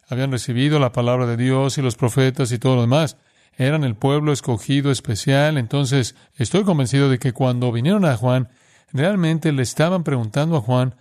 habían 0.09 0.33
recibido 0.33 0.79
la 0.79 0.93
palabra 0.93 1.27
de 1.27 1.37
Dios 1.37 1.79
y 1.79 1.83
los 1.83 1.97
profetas 1.97 2.53
y 2.53 2.59
todo 2.59 2.77
lo 2.77 2.81
demás. 2.83 3.17
Eran 3.57 3.85
el 3.85 3.95
pueblo 3.95 4.33
escogido 4.33 4.91
especial. 4.91 5.59
Entonces, 5.59 6.15
estoy 6.37 6.65
convencido 6.65 7.09
de 7.09 7.19
que 7.19 7.33
cuando 7.33 7.73
vinieron 7.73 8.05
a 8.05 8.17
Juan, 8.17 8.49
realmente 8.93 9.53
le 9.53 9.63
estaban 9.63 10.05
preguntando 10.05 10.57
a 10.57 10.61
Juan, 10.61 10.97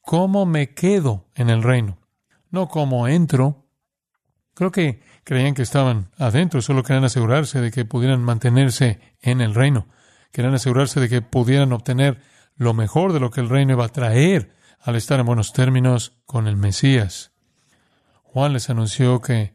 ¿cómo 0.00 0.46
me 0.46 0.74
quedo 0.74 1.26
en 1.34 1.50
el 1.50 1.62
reino? 1.62 1.98
No 2.50 2.68
cómo 2.68 3.08
entro. 3.08 3.66
Creo 4.54 4.70
que 4.70 5.00
creían 5.24 5.54
que 5.54 5.62
estaban 5.62 6.10
adentro, 6.18 6.62
solo 6.62 6.82
querían 6.82 7.04
asegurarse 7.04 7.60
de 7.60 7.70
que 7.70 7.84
pudieran 7.84 8.22
mantenerse 8.22 9.00
en 9.20 9.40
el 9.40 9.54
reino. 9.54 9.88
Querían 10.32 10.54
asegurarse 10.54 11.00
de 11.00 11.08
que 11.08 11.22
pudieran 11.22 11.72
obtener 11.72 12.20
lo 12.56 12.74
mejor 12.74 13.12
de 13.12 13.20
lo 13.20 13.30
que 13.30 13.40
el 13.40 13.48
reino 13.48 13.72
iba 13.72 13.84
a 13.84 13.88
traer 13.88 14.52
al 14.80 14.96
estar 14.96 15.18
en 15.18 15.26
buenos 15.26 15.52
términos 15.52 16.12
con 16.26 16.46
el 16.46 16.56
Mesías. 16.56 17.32
Juan 18.22 18.52
les 18.52 18.68
anunció 18.68 19.20
que 19.20 19.54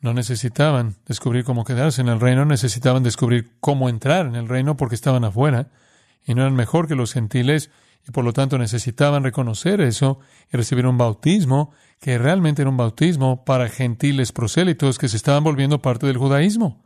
no 0.00 0.14
necesitaban 0.14 0.96
descubrir 1.06 1.44
cómo 1.44 1.64
quedarse 1.64 2.00
en 2.00 2.08
el 2.08 2.20
reino, 2.20 2.44
necesitaban 2.44 3.02
descubrir 3.02 3.52
cómo 3.60 3.88
entrar 3.88 4.26
en 4.26 4.34
el 4.34 4.48
reino 4.48 4.76
porque 4.76 4.94
estaban 4.94 5.24
afuera 5.24 5.68
y 6.24 6.34
no 6.34 6.42
eran 6.42 6.54
mejor 6.54 6.88
que 6.88 6.94
los 6.94 7.12
gentiles 7.12 7.70
y 8.06 8.12
por 8.12 8.24
lo 8.24 8.32
tanto 8.32 8.58
necesitaban 8.58 9.24
reconocer 9.24 9.80
eso 9.80 10.20
y 10.52 10.56
recibir 10.56 10.86
un 10.86 10.98
bautismo 10.98 11.72
que 12.00 12.18
realmente 12.18 12.62
era 12.62 12.70
un 12.70 12.76
bautismo 12.76 13.44
para 13.44 13.68
gentiles 13.68 14.32
prosélitos 14.32 14.98
que 14.98 15.08
se 15.08 15.16
estaban 15.16 15.44
volviendo 15.44 15.82
parte 15.82 16.06
del 16.06 16.16
judaísmo. 16.16 16.82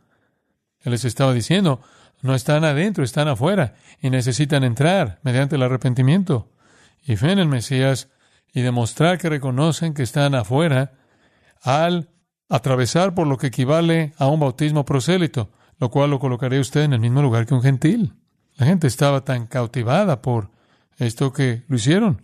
Él 0.81 0.91
les 0.91 1.05
estaba 1.05 1.33
diciendo, 1.33 1.81
no 2.21 2.35
están 2.35 2.63
adentro, 2.63 3.03
están 3.03 3.27
afuera 3.27 3.75
y 4.01 4.09
necesitan 4.09 4.63
entrar 4.63 5.19
mediante 5.23 5.55
el 5.55 5.63
arrepentimiento 5.63 6.51
y 7.03 7.15
fe 7.15 7.31
en 7.31 7.39
el 7.39 7.47
Mesías 7.47 8.09
y 8.53 8.61
demostrar 8.61 9.17
que 9.17 9.29
reconocen 9.29 9.93
que 9.93 10.03
están 10.03 10.35
afuera 10.35 10.93
al 11.61 12.09
atravesar 12.49 13.13
por 13.13 13.27
lo 13.27 13.37
que 13.37 13.47
equivale 13.47 14.13
a 14.17 14.27
un 14.27 14.39
bautismo 14.39 14.85
prosélito, 14.85 15.51
lo 15.77 15.89
cual 15.89 16.09
lo 16.11 16.19
colocaría 16.19 16.59
usted 16.59 16.81
en 16.81 16.93
el 16.93 16.99
mismo 16.99 17.21
lugar 17.21 17.45
que 17.45 17.53
un 17.53 17.61
gentil. 17.61 18.13
La 18.55 18.65
gente 18.65 18.87
estaba 18.87 19.25
tan 19.25 19.47
cautivada 19.47 20.21
por 20.21 20.51
esto 20.97 21.33
que 21.33 21.63
lo 21.67 21.75
hicieron. 21.75 22.21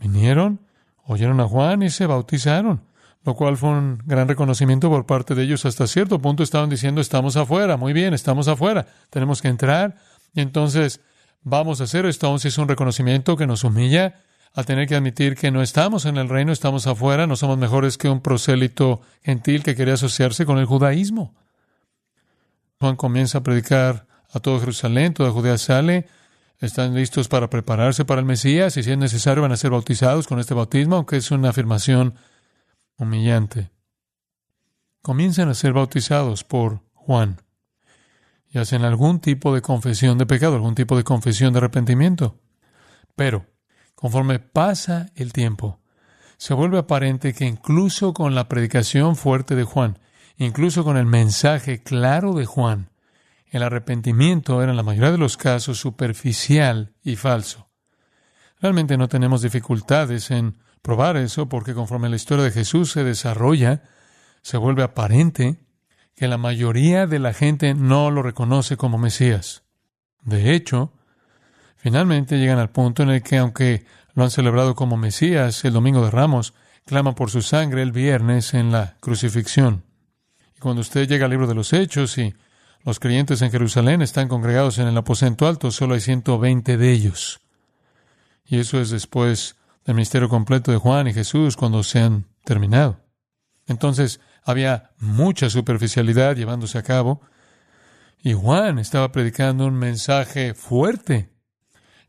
Vinieron, 0.00 0.60
oyeron 1.04 1.40
a 1.40 1.48
Juan 1.48 1.82
y 1.82 1.90
se 1.90 2.06
bautizaron, 2.06 2.82
lo 3.24 3.34
cual 3.34 3.56
fue 3.56 3.70
un 3.70 4.02
gran 4.06 4.28
reconocimiento 4.28 4.88
por 4.88 5.06
parte 5.06 5.34
de 5.34 5.42
ellos. 5.42 5.64
Hasta 5.64 5.86
cierto 5.86 6.20
punto 6.20 6.42
estaban 6.42 6.70
diciendo, 6.70 7.00
estamos 7.00 7.36
afuera, 7.36 7.76
muy 7.76 7.92
bien, 7.92 8.14
estamos 8.14 8.48
afuera, 8.48 8.86
tenemos 9.10 9.42
que 9.42 9.48
entrar. 9.48 9.96
Y 10.34 10.40
entonces 10.40 11.00
vamos 11.42 11.80
a 11.80 11.84
hacer 11.84 12.06
esto, 12.06 12.26
aun 12.26 12.40
si 12.40 12.48
es 12.48 12.58
un 12.58 12.68
reconocimiento 12.68 13.36
que 13.36 13.46
nos 13.46 13.64
humilla, 13.64 14.20
al 14.54 14.66
tener 14.66 14.86
que 14.86 14.94
admitir 14.94 15.36
que 15.36 15.50
no 15.50 15.62
estamos 15.62 16.06
en 16.06 16.16
el 16.16 16.28
reino, 16.28 16.52
estamos 16.52 16.86
afuera, 16.86 17.26
no 17.26 17.34
somos 17.34 17.58
mejores 17.58 17.98
que 17.98 18.08
un 18.08 18.20
prosélito 18.20 19.00
gentil 19.22 19.64
que 19.64 19.74
quería 19.74 19.94
asociarse 19.94 20.46
con 20.46 20.58
el 20.58 20.66
judaísmo. 20.66 21.34
Juan 22.78 22.94
comienza 22.94 23.38
a 23.38 23.42
predicar 23.42 24.06
a 24.32 24.40
todo 24.40 24.60
Jerusalén, 24.60 25.12
toda 25.12 25.30
Judea 25.30 25.58
sale, 25.58 26.06
están 26.60 26.94
listos 26.94 27.28
para 27.28 27.50
prepararse 27.50 28.04
para 28.04 28.20
el 28.20 28.26
Mesías 28.26 28.76
y 28.76 28.82
si 28.82 28.90
es 28.90 28.98
necesario 28.98 29.42
van 29.42 29.52
a 29.52 29.56
ser 29.56 29.70
bautizados 29.70 30.26
con 30.26 30.38
este 30.38 30.54
bautismo, 30.54 30.96
aunque 30.96 31.16
es 31.16 31.30
una 31.30 31.50
afirmación 31.50 32.14
humillante. 32.96 33.70
Comienzan 35.02 35.48
a 35.48 35.54
ser 35.54 35.72
bautizados 35.72 36.44
por 36.44 36.80
Juan 36.92 37.42
y 38.48 38.58
hacen 38.58 38.84
algún 38.84 39.20
tipo 39.20 39.54
de 39.54 39.62
confesión 39.62 40.16
de 40.16 40.26
pecado, 40.26 40.54
algún 40.54 40.74
tipo 40.74 40.96
de 40.96 41.04
confesión 41.04 41.52
de 41.52 41.58
arrepentimiento. 41.58 42.40
Pero 43.14 43.46
Conforme 43.94 44.38
pasa 44.38 45.10
el 45.14 45.32
tiempo, 45.32 45.80
se 46.36 46.52
vuelve 46.52 46.78
aparente 46.78 47.32
que 47.32 47.46
incluso 47.46 48.12
con 48.12 48.34
la 48.34 48.48
predicación 48.48 49.16
fuerte 49.16 49.54
de 49.54 49.64
Juan, 49.64 49.98
incluso 50.36 50.84
con 50.84 50.96
el 50.96 51.06
mensaje 51.06 51.82
claro 51.82 52.34
de 52.34 52.44
Juan, 52.44 52.90
el 53.56 53.62
arrepentimiento 53.62 54.62
era 54.62 54.70
en 54.70 54.76
la 54.76 54.82
mayoría 54.82 55.12
de 55.12 55.18
los 55.18 55.36
casos 55.36 55.78
superficial 55.78 56.94
y 57.02 57.16
falso. 57.16 57.68
Realmente 58.60 58.96
no 58.96 59.08
tenemos 59.08 59.42
dificultades 59.42 60.30
en 60.30 60.58
probar 60.82 61.16
eso 61.16 61.48
porque 61.48 61.74
conforme 61.74 62.08
la 62.08 62.16
historia 62.16 62.44
de 62.44 62.50
Jesús 62.50 62.92
se 62.92 63.04
desarrolla, 63.04 63.82
se 64.42 64.56
vuelve 64.56 64.82
aparente 64.82 65.60
que 66.14 66.28
la 66.28 66.38
mayoría 66.38 67.06
de 67.06 67.18
la 67.18 67.32
gente 67.32 67.74
no 67.74 68.10
lo 68.10 68.22
reconoce 68.22 68.76
como 68.76 68.98
Mesías. 68.98 69.64
De 70.22 70.54
hecho, 70.54 70.92
Finalmente 71.84 72.38
llegan 72.38 72.58
al 72.58 72.70
punto 72.70 73.02
en 73.02 73.10
el 73.10 73.22
que, 73.22 73.36
aunque 73.36 73.84
lo 74.14 74.24
han 74.24 74.30
celebrado 74.30 74.74
como 74.74 74.96
Mesías 74.96 75.66
el 75.66 75.74
domingo 75.74 76.02
de 76.02 76.10
Ramos, 76.10 76.54
claman 76.86 77.14
por 77.14 77.28
su 77.28 77.42
sangre 77.42 77.82
el 77.82 77.92
viernes 77.92 78.54
en 78.54 78.72
la 78.72 78.96
crucifixión. 79.00 79.84
Y 80.56 80.60
cuando 80.60 80.80
usted 80.80 81.06
llega 81.06 81.26
al 81.26 81.32
libro 81.32 81.46
de 81.46 81.54
los 81.54 81.74
Hechos 81.74 82.16
y 82.16 82.34
los 82.84 83.00
creyentes 83.00 83.40
en 83.40 83.50
Jerusalén 83.50 84.02
están 84.02 84.28
congregados 84.28 84.78
en 84.78 84.86
el 84.86 84.96
aposento 84.96 85.46
alto, 85.46 85.70
solo 85.70 85.94
hay 85.94 86.00
120 86.00 86.76
de 86.76 86.92
ellos. 86.92 87.40
Y 88.44 88.58
eso 88.58 88.78
es 88.78 88.90
después 88.90 89.56
del 89.84 89.94
ministerio 89.94 90.28
completo 90.28 90.70
de 90.70 90.76
Juan 90.76 91.08
y 91.08 91.14
Jesús 91.14 91.56
cuando 91.56 91.82
se 91.82 92.00
han 92.00 92.26
terminado. 92.44 93.00
Entonces 93.66 94.20
había 94.42 94.90
mucha 94.98 95.48
superficialidad 95.48 96.36
llevándose 96.36 96.76
a 96.76 96.82
cabo 96.82 97.22
y 98.22 98.34
Juan 98.34 98.78
estaba 98.78 99.12
predicando 99.12 99.66
un 99.66 99.74
mensaje 99.74 100.52
fuerte 100.52 101.30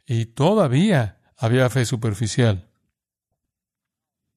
y 0.06 0.26
todavía 0.26 1.20
había 1.38 1.70
fe 1.70 1.86
superficial. 1.86 2.68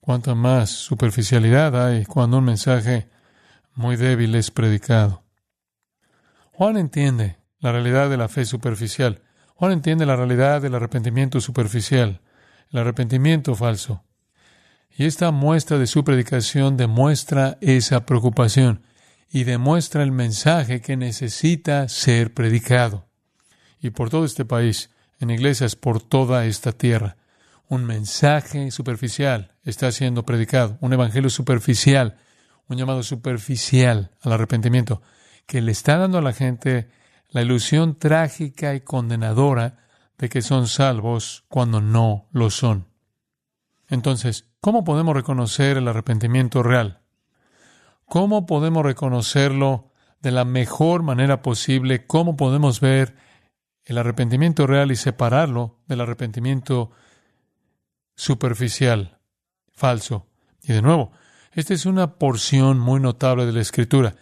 Cuánta 0.00 0.36
más 0.36 0.70
superficialidad 0.70 1.84
hay 1.84 2.04
cuando 2.04 2.38
un 2.38 2.44
mensaje 2.44 3.08
muy 3.74 3.96
débil 3.96 4.36
es 4.36 4.52
predicado. 4.52 5.27
Juan 6.58 6.76
entiende 6.76 7.36
la 7.60 7.70
realidad 7.70 8.10
de 8.10 8.16
la 8.16 8.26
fe 8.26 8.44
superficial. 8.44 9.22
Juan 9.54 9.70
entiende 9.70 10.06
la 10.06 10.16
realidad 10.16 10.60
del 10.60 10.74
arrepentimiento 10.74 11.40
superficial, 11.40 12.20
el 12.72 12.80
arrepentimiento 12.80 13.54
falso. 13.54 14.02
Y 14.90 15.04
esta 15.04 15.30
muestra 15.30 15.78
de 15.78 15.86
su 15.86 16.02
predicación 16.02 16.76
demuestra 16.76 17.58
esa 17.60 18.04
preocupación 18.04 18.82
y 19.30 19.44
demuestra 19.44 20.02
el 20.02 20.10
mensaje 20.10 20.80
que 20.80 20.96
necesita 20.96 21.88
ser 21.88 22.34
predicado. 22.34 23.06
Y 23.80 23.90
por 23.90 24.10
todo 24.10 24.24
este 24.24 24.44
país, 24.44 24.90
en 25.20 25.30
iglesias 25.30 25.76
por 25.76 26.02
toda 26.02 26.44
esta 26.44 26.72
tierra. 26.72 27.18
Un 27.68 27.84
mensaje 27.84 28.72
superficial 28.72 29.54
está 29.62 29.92
siendo 29.92 30.24
predicado, 30.24 30.76
un 30.80 30.92
evangelio 30.92 31.30
superficial, 31.30 32.16
un 32.66 32.78
llamado 32.78 33.04
superficial 33.04 34.10
al 34.22 34.32
arrepentimiento, 34.32 35.02
que 35.48 35.60
le 35.60 35.72
está 35.72 35.96
dando 35.96 36.18
a 36.18 36.22
la 36.22 36.32
gente 36.32 36.88
la 37.30 37.42
ilusión 37.42 37.98
trágica 37.98 38.76
y 38.76 38.80
condenadora 38.80 39.78
de 40.16 40.28
que 40.28 40.42
son 40.42 40.68
salvos 40.68 41.44
cuando 41.48 41.80
no 41.80 42.28
lo 42.30 42.50
son. 42.50 42.86
Entonces, 43.88 44.44
¿cómo 44.60 44.84
podemos 44.84 45.16
reconocer 45.16 45.78
el 45.78 45.88
arrepentimiento 45.88 46.62
real? 46.62 47.00
¿Cómo 48.04 48.46
podemos 48.46 48.84
reconocerlo 48.84 49.90
de 50.20 50.30
la 50.30 50.44
mejor 50.44 51.02
manera 51.02 51.42
posible? 51.42 52.06
¿Cómo 52.06 52.36
podemos 52.36 52.80
ver 52.80 53.16
el 53.88 53.96
arrepentimiento 53.96 54.66
real 54.66 54.92
y 54.92 54.96
separarlo 54.96 55.78
del 55.86 56.02
arrepentimiento 56.02 56.90
superficial, 58.14 59.18
falso. 59.72 60.26
Y 60.62 60.74
de 60.74 60.82
nuevo, 60.82 61.12
esta 61.52 61.72
es 61.72 61.86
una 61.86 62.16
porción 62.18 62.78
muy 62.78 63.00
notable 63.00 63.46
de 63.46 63.52
la 63.52 63.62
Escritura, 63.62 64.14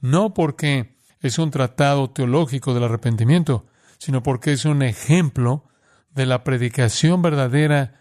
no 0.00 0.34
porque 0.34 0.96
es 1.20 1.38
un 1.38 1.50
tratado 1.50 2.10
teológico 2.10 2.74
del 2.74 2.84
arrepentimiento, 2.84 3.66
sino 3.98 4.22
porque 4.22 4.52
es 4.52 4.64
un 4.64 4.82
ejemplo 4.82 5.64
de 6.10 6.26
la 6.26 6.44
predicación 6.44 7.22
verdadera 7.22 8.00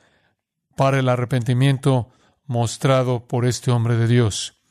para 0.75 0.99
el 0.99 1.09
arrepentimiento 1.09 2.09
mostrado 2.45 3.27
por 3.27 3.45
este 3.45 3.71
hombre 3.71 3.95
de 3.95 4.07
Dios. 4.07 4.61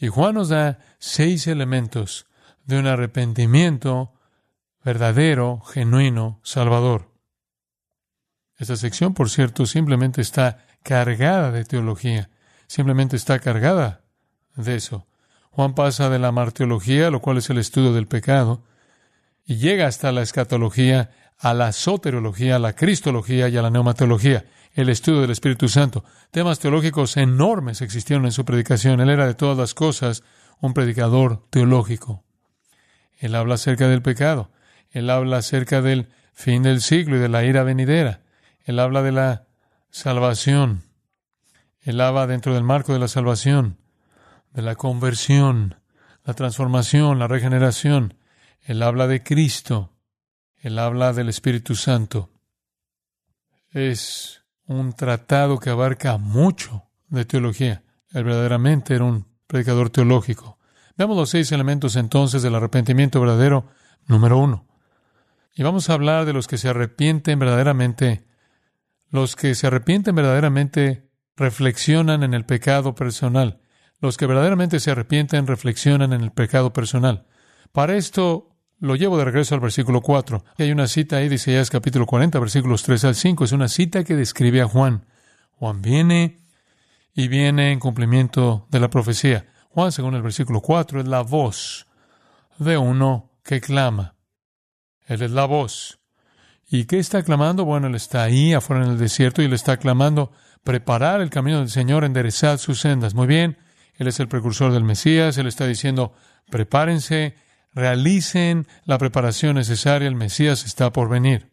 Y 0.00 0.08
Juan 0.08 0.34
nos 0.34 0.48
da 0.48 0.78
seis 0.98 1.46
elementos 1.46 2.26
de 2.64 2.78
un 2.78 2.86
arrepentimiento 2.86 4.12
verdadero, 4.84 5.60
genuino, 5.60 6.40
salvador. 6.42 7.12
Esta 8.56 8.76
sección, 8.76 9.14
por 9.14 9.30
cierto, 9.30 9.66
simplemente 9.66 10.20
está 10.20 10.66
cargada 10.82 11.50
de 11.52 11.64
teología. 11.64 12.30
simplemente 12.66 13.16
está 13.16 13.38
cargada 13.38 14.04
de 14.54 14.76
eso. 14.76 15.06
Juan 15.50 15.74
pasa 15.74 16.08
de 16.08 16.18
la 16.18 16.32
marteología, 16.32 17.10
lo 17.10 17.20
cual 17.20 17.38
es 17.38 17.50
el 17.50 17.58
estudio 17.58 17.92
del 17.92 18.06
pecado, 18.06 18.62
y 19.44 19.56
llega 19.56 19.86
hasta 19.86 20.12
la 20.12 20.22
escatología, 20.22 21.10
a 21.38 21.54
la 21.54 21.72
soterología, 21.72 22.56
a 22.56 22.58
la 22.58 22.74
cristología 22.74 23.48
y 23.48 23.56
a 23.56 23.62
la 23.62 23.70
neumatología, 23.70 24.44
el 24.74 24.88
estudio 24.88 25.20
del 25.20 25.30
Espíritu 25.30 25.68
Santo. 25.68 26.04
Temas 26.30 26.58
teológicos 26.58 27.16
enormes 27.16 27.80
existieron 27.80 28.26
en 28.26 28.32
su 28.32 28.44
predicación. 28.44 29.00
Él 29.00 29.10
era 29.10 29.26
de 29.26 29.34
todas 29.34 29.56
las 29.56 29.74
cosas 29.74 30.22
un 30.60 30.74
predicador 30.74 31.46
teológico. 31.50 32.24
Él 33.16 33.34
habla 33.34 33.54
acerca 33.54 33.88
del 33.88 34.02
pecado. 34.02 34.50
Él 34.90 35.10
habla 35.10 35.38
acerca 35.38 35.82
del 35.82 36.08
fin 36.32 36.62
del 36.62 36.80
siglo 36.80 37.16
y 37.16 37.20
de 37.20 37.28
la 37.28 37.44
ira 37.44 37.62
venidera. 37.62 38.22
Él 38.64 38.78
habla 38.78 39.02
de 39.02 39.12
la 39.12 39.46
salvación. 39.90 40.84
Él 41.80 42.00
habla 42.00 42.26
dentro 42.26 42.54
del 42.54 42.64
marco 42.64 42.92
de 42.92 42.98
la 42.98 43.08
salvación, 43.08 43.78
de 44.52 44.62
la 44.62 44.74
conversión, 44.74 45.76
la 46.24 46.34
transformación, 46.34 47.18
la 47.18 47.28
regeneración. 47.28 48.14
Él 48.60 48.82
habla 48.82 49.06
de 49.06 49.22
Cristo. 49.22 49.92
Él 50.56 50.78
habla 50.78 51.12
del 51.12 51.28
Espíritu 51.28 51.74
Santo. 51.74 52.30
Es 53.70 54.42
un 54.66 54.92
tratado 54.92 55.58
que 55.58 55.70
abarca 55.70 56.18
mucho 56.18 56.84
de 57.08 57.24
teología. 57.24 57.82
Él 58.12 58.24
verdaderamente 58.24 58.94
era 58.94 59.04
un 59.04 59.26
predicador 59.46 59.90
teológico. 59.90 60.58
Veamos 60.96 61.16
los 61.16 61.30
seis 61.30 61.52
elementos 61.52 61.96
entonces 61.96 62.42
del 62.42 62.54
arrepentimiento 62.54 63.20
verdadero. 63.20 63.68
Número 64.06 64.38
uno. 64.38 64.66
Y 65.54 65.62
vamos 65.62 65.88
a 65.88 65.94
hablar 65.94 66.24
de 66.24 66.32
los 66.32 66.46
que 66.46 66.58
se 66.58 66.68
arrepienten 66.68 67.38
verdaderamente. 67.38 68.24
Los 69.10 69.36
que 69.36 69.54
se 69.54 69.66
arrepienten 69.66 70.14
verdaderamente 70.14 71.08
reflexionan 71.36 72.22
en 72.22 72.34
el 72.34 72.44
pecado 72.44 72.94
personal. 72.94 73.60
Los 74.00 74.16
que 74.16 74.26
verdaderamente 74.26 74.80
se 74.80 74.90
arrepienten 74.90 75.46
reflexionan 75.46 76.12
en 76.12 76.22
el 76.22 76.30
pecado 76.30 76.72
personal. 76.72 77.26
Para 77.72 77.96
esto 77.96 78.56
lo 78.78 78.94
llevo 78.94 79.18
de 79.18 79.24
regreso 79.24 79.54
al 79.54 79.60
versículo 79.60 80.00
4. 80.00 80.44
Hay 80.58 80.70
una 80.70 80.86
cita 80.86 81.16
ahí 81.16 81.28
de 81.28 81.34
Isaías 81.34 81.68
capítulo 81.68 82.06
40, 82.06 82.38
versículos 82.38 82.82
3 82.84 83.04
al 83.04 83.14
5. 83.16 83.44
Es 83.44 83.52
una 83.52 83.68
cita 83.68 84.04
que 84.04 84.14
describe 84.14 84.60
a 84.60 84.68
Juan. 84.68 85.04
Juan 85.52 85.82
viene 85.82 86.38
y 87.12 87.26
viene 87.26 87.72
en 87.72 87.80
cumplimiento 87.80 88.68
de 88.70 88.78
la 88.78 88.88
profecía. 88.88 89.48
Juan, 89.70 89.90
según 89.90 90.14
el 90.14 90.22
versículo 90.22 90.60
4, 90.60 91.00
es 91.00 91.08
la 91.08 91.22
voz 91.22 91.88
de 92.58 92.78
uno 92.78 93.32
que 93.42 93.60
clama. 93.60 94.14
Él 95.06 95.22
es 95.22 95.32
la 95.32 95.46
voz. 95.46 95.98
¿Y 96.70 96.84
qué 96.84 96.98
está 96.98 97.22
clamando? 97.22 97.64
Bueno, 97.64 97.88
él 97.88 97.94
está 97.94 98.22
ahí 98.22 98.52
afuera 98.52 98.84
en 98.84 98.92
el 98.92 98.98
desierto 98.98 99.42
y 99.42 99.46
él 99.46 99.54
está 99.54 99.78
clamando 99.78 100.30
preparar 100.62 101.20
el 101.20 101.30
camino 101.30 101.58
del 101.58 101.70
Señor, 101.70 102.04
enderezar 102.04 102.58
sus 102.58 102.80
sendas. 102.80 103.14
Muy 103.14 103.26
bien, 103.26 103.56
él 103.98 104.06
es 104.06 104.20
el 104.20 104.28
precursor 104.28 104.72
del 104.72 104.84
Mesías, 104.84 105.36
él 105.38 105.46
está 105.46 105.66
diciendo, 105.66 106.14
prepárense, 106.50 107.34
realicen 107.74 108.66
la 108.84 108.96
preparación 108.96 109.56
necesaria, 109.56 110.08
el 110.08 110.14
Mesías 110.14 110.64
está 110.64 110.92
por 110.92 111.08
venir. 111.08 111.50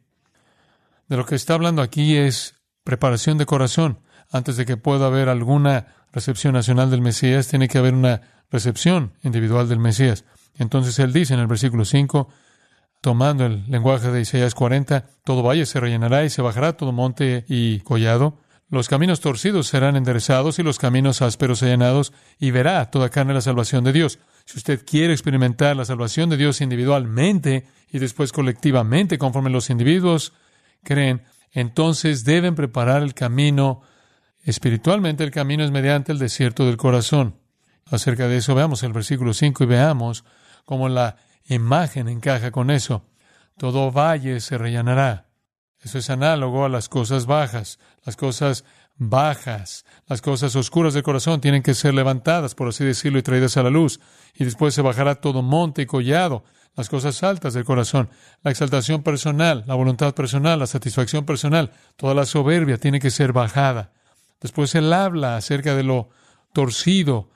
De 1.08 1.18
lo 1.18 1.25
que 1.25 1.36
está 1.36 1.56
hablando 1.56 1.82
aquí 1.82 2.16
es 2.16 2.56
preparación 2.84 3.38
de 3.38 3.46
corazón. 3.46 4.00
Antes 4.32 4.58
de 4.58 4.66
que 4.66 4.78
pueda 4.78 5.08
haber 5.08 5.28
alguna 5.28 5.88
recepción 6.12 6.54
nacional 6.54 6.90
del 6.90 7.02
Mesías, 7.02 7.48
tiene 7.48 7.68
que 7.68 7.80
haber 7.80 7.94
una 7.94 8.22
recepción 8.52 9.14
individual 9.24 9.68
del 9.68 9.80
Mesías. 9.80 10.24
Entonces 10.58 10.98
él 11.00 11.14
dice 11.14 11.34
en 11.34 11.40
el 11.40 11.48
versículo 11.48 11.84
5, 11.84 12.30
tomando 13.02 13.46
el 13.46 13.66
lenguaje 13.70 14.12
de 14.12 14.22
Isaías 14.22 14.56
40, 14.56 15.06
todo 15.24 15.44
valle 15.44 15.66
se 15.66 15.80
rellenará 15.80 16.24
y 16.24 16.30
se 16.30 16.42
bajará 16.42 16.78
todo 16.78 16.92
monte 16.92 17.46
y 17.48 17.80
collado. 17.82 18.40
Los 18.69 18.89
caminos 18.89 19.19
torcidos 19.22 19.67
serán 19.67 19.95
enderezados 19.95 20.57
y 20.57 20.63
los 20.63 20.79
caminos 20.79 21.22
ásperos 21.22 21.62
allanados, 21.62 22.13
y 22.39 22.51
verá 22.51 22.89
toda 22.89 23.10
carne 23.10 23.34
la 23.34 23.41
salvación 23.41 23.84
de 23.84 23.93
Dios. 23.93 24.19
Si 24.45 24.57
usted 24.57 24.84
quiere 24.86 25.13
experimentar 25.13 25.75
la 25.75 25.86
salvación 25.86 26.29
de 26.29 26.38
Dios 26.38 26.62
individualmente 26.62 27.68
y 27.92 28.00
después 28.00 28.31
colectivamente, 28.31 29.18
conforme 29.18 29.51
los 29.51 29.70
individuos 29.70 30.33
creen, 30.83 31.22
entonces 31.51 32.25
deben 32.25 32.55
preparar 32.55 33.03
el 33.03 33.13
camino 33.13 33.81
espiritualmente. 34.44 35.24
El 35.24 35.31
camino 35.31 35.63
es 35.63 35.72
mediante 35.72 36.11
el 36.11 36.20
desierto 36.20 36.66
del 36.66 36.77
corazón. 36.77 37.37
Acerca 37.85 38.27
de 38.27 38.37
eso 38.37 38.55
veamos 38.55 38.83
el 38.83 38.94
versículo 38.94 39.33
5 39.33 39.63
y 39.63 39.68
veamos 39.68 40.25
cómo 40.66 40.90
la 40.90 41.18
imagen 41.48 42.07
encaja 42.07 42.51
con 42.51 42.72
eso. 42.72 43.05
Todo 43.57 43.92
valle 43.92 44.40
se 44.40 44.57
rellenará. 44.57 45.27
Eso 45.85 46.00
es 46.00 46.09
análogo 46.09 46.65
a 46.65 46.69
las 46.69 46.89
cosas 46.89 47.27
bajas. 47.27 47.77
Las 48.05 48.17
cosas 48.17 48.65
bajas, 48.98 49.85
las 50.07 50.19
cosas 50.19 50.55
oscuras 50.55 50.95
del 50.95 51.03
corazón 51.03 51.41
tienen 51.41 51.61
que 51.61 51.75
ser 51.75 51.93
levantadas, 51.93 52.55
por 52.55 52.69
así 52.69 52.83
decirlo, 52.83 53.19
y 53.19 53.21
traídas 53.21 53.55
a 53.57 53.63
la 53.63 53.69
luz. 53.69 54.00
Y 54.33 54.45
después 54.45 54.74
se 54.74 54.81
bajará 54.81 55.15
todo 55.15 55.43
monte 55.43 55.83
y 55.83 55.85
collado, 55.85 56.43
las 56.75 56.89
cosas 56.89 57.21
altas 57.21 57.53
del 57.53 57.65
corazón, 57.65 58.09
la 58.41 58.50
exaltación 58.50 59.03
personal, 59.03 59.63
la 59.67 59.75
voluntad 59.75 60.15
personal, 60.15 60.57
la 60.57 60.67
satisfacción 60.67 61.24
personal, 61.24 61.71
toda 61.98 62.15
la 62.15 62.25
soberbia 62.25 62.79
tiene 62.79 63.00
que 63.00 63.11
ser 63.11 63.31
bajada. 63.31 63.93
Después 64.41 64.74
él 64.74 64.91
habla 64.91 65.37
acerca 65.37 65.75
de 65.75 65.83
lo 65.83 66.09
torcido, 66.51 67.29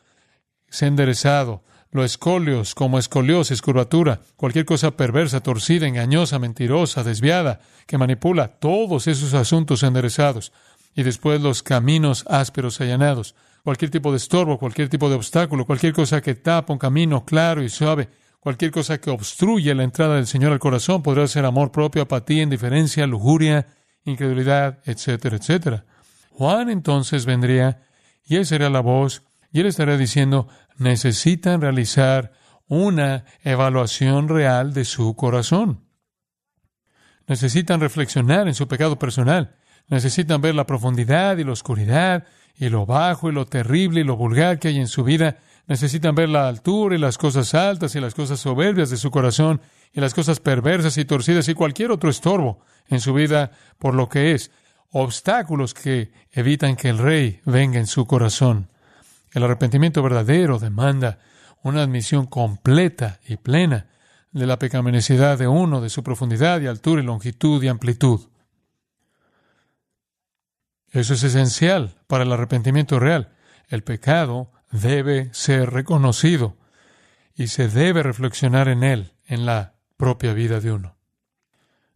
se 0.69 0.87
enderezado, 0.87 1.63
lo 1.91 2.03
escolios 2.03 2.75
como 2.75 2.99
escoliosis, 2.99 3.61
curvatura, 3.61 4.21
cualquier 4.35 4.65
cosa 4.65 4.91
perversa, 4.91 5.41
torcida, 5.41 5.87
engañosa, 5.87 6.37
mentirosa, 6.37 7.03
desviada, 7.03 7.61
que 7.87 7.97
manipula 7.97 8.47
todos 8.47 9.07
esos 9.07 9.33
asuntos 9.33 9.81
enderezados 9.83 10.51
y 10.95 11.03
después 11.03 11.41
los 11.41 11.63
caminos 11.63 12.25
ásperos 12.27 12.79
allanados. 12.81 13.35
Cualquier 13.63 13.91
tipo 13.91 14.11
de 14.11 14.17
estorbo, 14.17 14.59
cualquier 14.59 14.89
tipo 14.89 15.09
de 15.09 15.15
obstáculo, 15.15 15.65
cualquier 15.65 15.93
cosa 15.93 16.21
que 16.21 16.35
tapa 16.35 16.73
un 16.73 16.79
camino 16.79 17.25
claro 17.25 17.63
y 17.63 17.69
suave, 17.69 18.09
cualquier 18.39 18.71
cosa 18.71 18.99
que 18.99 19.09
obstruye 19.09 19.73
la 19.73 19.83
entrada 19.83 20.15
del 20.15 20.27
Señor 20.27 20.51
al 20.51 20.59
corazón, 20.59 21.01
podrá 21.01 21.27
ser 21.27 21.45
amor 21.45 21.71
propio, 21.71 22.03
apatía, 22.03 22.43
indiferencia, 22.43 23.07
lujuria, 23.07 23.67
incredulidad, 24.05 24.79
etcétera, 24.85 25.37
etcétera. 25.37 25.85
Juan 26.31 26.69
entonces 26.69 27.25
vendría 27.25 27.81
y 28.25 28.35
él 28.37 28.45
sería 28.45 28.69
la 28.69 28.79
voz 28.79 29.23
y 29.51 29.59
él 29.59 29.65
estaría 29.65 29.97
diciendo, 29.97 30.47
necesitan 30.79 31.61
realizar 31.61 32.31
una 32.67 33.25
evaluación 33.43 34.29
real 34.29 34.73
de 34.73 34.85
su 34.85 35.15
corazón. 35.15 35.85
Necesitan 37.27 37.79
reflexionar 37.79 38.47
en 38.47 38.55
su 38.55 38.67
pecado 38.67 38.97
personal. 38.97 39.55
Necesitan 39.87 40.41
ver 40.41 40.55
la 40.55 40.65
profundidad 40.65 41.37
y 41.37 41.43
la 41.43 41.51
oscuridad 41.51 42.25
y 42.55 42.69
lo 42.69 42.85
bajo 42.85 43.29
y 43.29 43.33
lo 43.33 43.45
terrible 43.45 44.01
y 44.01 44.03
lo 44.03 44.15
vulgar 44.15 44.59
que 44.59 44.69
hay 44.69 44.77
en 44.77 44.87
su 44.87 45.03
vida. 45.03 45.37
Necesitan 45.67 46.15
ver 46.15 46.29
la 46.29 46.47
altura 46.47 46.95
y 46.95 46.99
las 46.99 47.17
cosas 47.17 47.53
altas 47.53 47.95
y 47.95 47.99
las 47.99 48.15
cosas 48.15 48.39
soberbias 48.39 48.89
de 48.89 48.97
su 48.97 49.11
corazón 49.11 49.61
y 49.93 49.99
las 49.99 50.13
cosas 50.13 50.39
perversas 50.39 50.97
y 50.97 51.05
torcidas 51.05 51.47
y 51.49 51.53
cualquier 51.53 51.91
otro 51.91 52.09
estorbo 52.09 52.59
en 52.87 52.99
su 52.99 53.13
vida 53.13 53.51
por 53.77 53.95
lo 53.95 54.09
que 54.09 54.31
es. 54.31 54.51
Obstáculos 54.91 55.73
que 55.73 56.11
evitan 56.31 56.75
que 56.75 56.89
el 56.89 56.97
rey 56.97 57.41
venga 57.45 57.79
en 57.79 57.87
su 57.87 58.05
corazón. 58.05 58.69
El 59.31 59.43
arrepentimiento 59.43 60.01
verdadero 60.01 60.59
demanda 60.59 61.19
una 61.61 61.83
admisión 61.83 62.25
completa 62.25 63.19
y 63.27 63.37
plena 63.37 63.87
de 64.31 64.45
la 64.45 64.59
pecaminosidad 64.59 65.37
de 65.37 65.47
uno, 65.47 65.81
de 65.81 65.89
su 65.89 66.03
profundidad 66.03 66.61
y 66.61 66.67
altura 66.67 67.01
y 67.01 67.05
longitud 67.05 67.61
y 67.63 67.67
amplitud. 67.67 68.27
Eso 70.91 71.13
es 71.13 71.23
esencial 71.23 71.97
para 72.07 72.23
el 72.23 72.31
arrepentimiento 72.31 72.99
real. 72.99 73.35
El 73.67 73.83
pecado 73.83 74.51
debe 74.71 75.29
ser 75.33 75.71
reconocido 75.71 76.57
y 77.35 77.47
se 77.47 77.67
debe 77.67 78.03
reflexionar 78.03 78.67
en 78.67 78.83
él, 78.83 79.13
en 79.25 79.45
la 79.45 79.75
propia 79.97 80.33
vida 80.33 80.59
de 80.59 80.71
uno. 80.71 80.97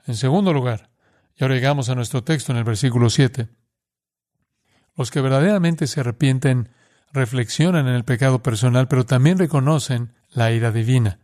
En 0.06 0.16
segundo 0.16 0.54
lugar, 0.54 0.90
y 1.36 1.44
ahora 1.44 1.56
llegamos 1.56 1.90
a 1.90 1.96
nuestro 1.96 2.24
texto 2.24 2.52
en 2.52 2.60
el 2.60 2.64
versículo 2.64 3.10
7, 3.10 3.50
los 4.96 5.10
que 5.10 5.22
verdaderamente 5.22 5.88
se 5.88 6.02
arrepienten 6.02 6.70
reflexionan 7.14 7.88
en 7.88 7.94
el 7.94 8.04
pecado 8.04 8.42
personal, 8.42 8.88
pero 8.88 9.06
también 9.06 9.38
reconocen 9.38 10.14
la 10.32 10.52
ira 10.52 10.72
divina. 10.72 11.20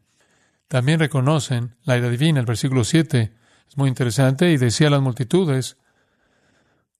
También 0.67 0.99
reconocen 0.99 1.75
la 1.83 1.97
ira 1.97 2.09
divina. 2.09 2.39
El 2.39 2.45
versículo 2.45 2.83
7 2.83 3.33
es 3.67 3.77
muy 3.77 3.89
interesante 3.89 4.51
y 4.51 4.57
decía 4.57 4.87
a 4.87 4.91
las 4.91 5.01
multitudes, 5.01 5.77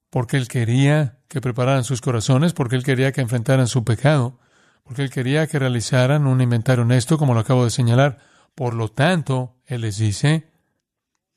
porque 0.10 0.38
Él 0.38 0.48
quería 0.48 1.20
que 1.28 1.40
prepararan 1.40 1.84
sus 1.84 2.02
corazones, 2.02 2.54
porque 2.54 2.76
Él 2.76 2.84
quería 2.84 3.12
que 3.12 3.22
enfrentaran 3.22 3.68
su 3.68 3.84
pecado, 3.84 4.40
porque 4.84 5.04
Él 5.04 5.12
quería 5.12 5.46
que 5.46 5.60
realizaran 5.60 6.26
un 6.26 6.42
inventario 6.42 6.84
honesto, 6.84 7.20
como 7.20 7.36
lo 7.36 7.42
acabo 7.42 7.64
de 7.64 7.70
señalar. 7.70 8.18
Por 8.56 8.74
lo 8.74 8.90
tanto, 8.90 9.56
Él 9.68 9.82
les 9.82 9.98
dice 9.98 10.50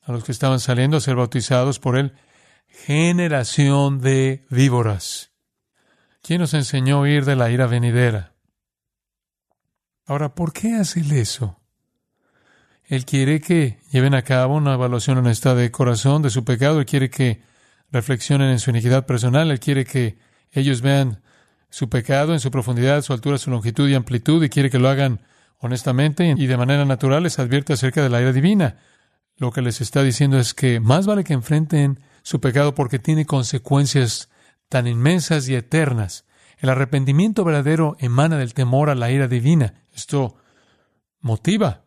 a 0.01 0.11
los 0.11 0.25
que 0.25 0.33
estaban 0.33 0.59
saliendo 0.59 0.97
a 0.97 1.01
ser 1.01 1.17
bautizados 1.17 1.79
por 1.79 1.99
Él, 1.99 2.15
generación 2.67 4.01
de 4.01 4.47
víboras. 4.49 5.32
¿Quién 6.23 6.41
nos 6.41 6.55
enseñó 6.55 6.99
a 6.99 7.01
huir 7.01 7.25
de 7.25 7.35
la 7.35 7.51
ira 7.51 7.67
venidera? 7.67 8.35
Ahora, 10.07 10.37
¿por 10.37 10.53
qué 10.53 10.77
hace 10.77 11.01
Él 11.01 11.11
eso? 11.13 11.59
Él 12.85 13.05
quiere 13.05 13.41
que 13.41 13.81
lleven 13.91 14.15
a 14.15 14.23
cabo 14.23 14.55
una 14.55 14.75
evaluación 14.75 15.19
honesta 15.19 15.57
de 15.57 15.73
corazón 15.73 16.23
de 16.23 16.31
su 16.31 16.45
pecado. 16.45 16.79
Él 16.79 16.87
quiere 16.87 17.11
que 17.11 17.43
reflexionen 17.91 18.51
en 18.51 18.61
su 18.61 18.71
iniquidad 18.71 19.05
personal. 19.05 19.51
Él 19.51 19.59
quiere 19.59 19.85
que 19.85 20.17
ellos 20.53 20.81
vean 20.81 21.23
su 21.71 21.89
pecado 21.89 22.35
en 22.35 22.41
su 22.41 22.53
profundidad, 22.53 23.03
su 23.03 23.13
altura, 23.13 23.39
su 23.39 23.51
longitud 23.51 23.89
y 23.89 23.95
amplitud 23.95 24.45
y 24.45 24.49
quiere 24.49 24.71
que 24.71 24.79
lo 24.79 24.89
hagan 24.89 25.23
honestamente 25.59 26.35
y 26.37 26.47
de 26.47 26.57
manera 26.57 26.85
natural, 26.85 27.23
les 27.25 27.39
advierte 27.39 27.73
acerca 27.73 28.03
de 28.03 28.11
la 28.11 28.21
ira 28.21 28.33
divina. 28.33 28.77
Lo 29.39 29.51
que 29.51 29.63
les 29.63 29.81
está 29.81 30.03
diciendo 30.03 30.39
es 30.39 30.55
que 30.55 30.79
más 30.79 31.07
vale 31.07 31.25
que 31.25 31.33
enfrenten 31.33 31.99
su 32.23 32.41
pecado 32.41 32.75
porque 32.75 32.99
tiene 32.99 33.27
consecuencias 33.27 34.29
tan 34.73 34.87
inmensas 34.87 35.51
y 35.51 35.55
eternas. 35.55 36.25
El 36.57 36.71
arrepentimiento 36.71 37.45
verdadero 37.45 37.95
emana 37.99 38.39
del 38.39 38.55
temor 38.55 38.89
a 38.89 38.95
la 38.95 39.11
ira 39.11 39.29
divina. 39.29 39.75
Esto 39.95 40.37
motiva. 41.21 41.83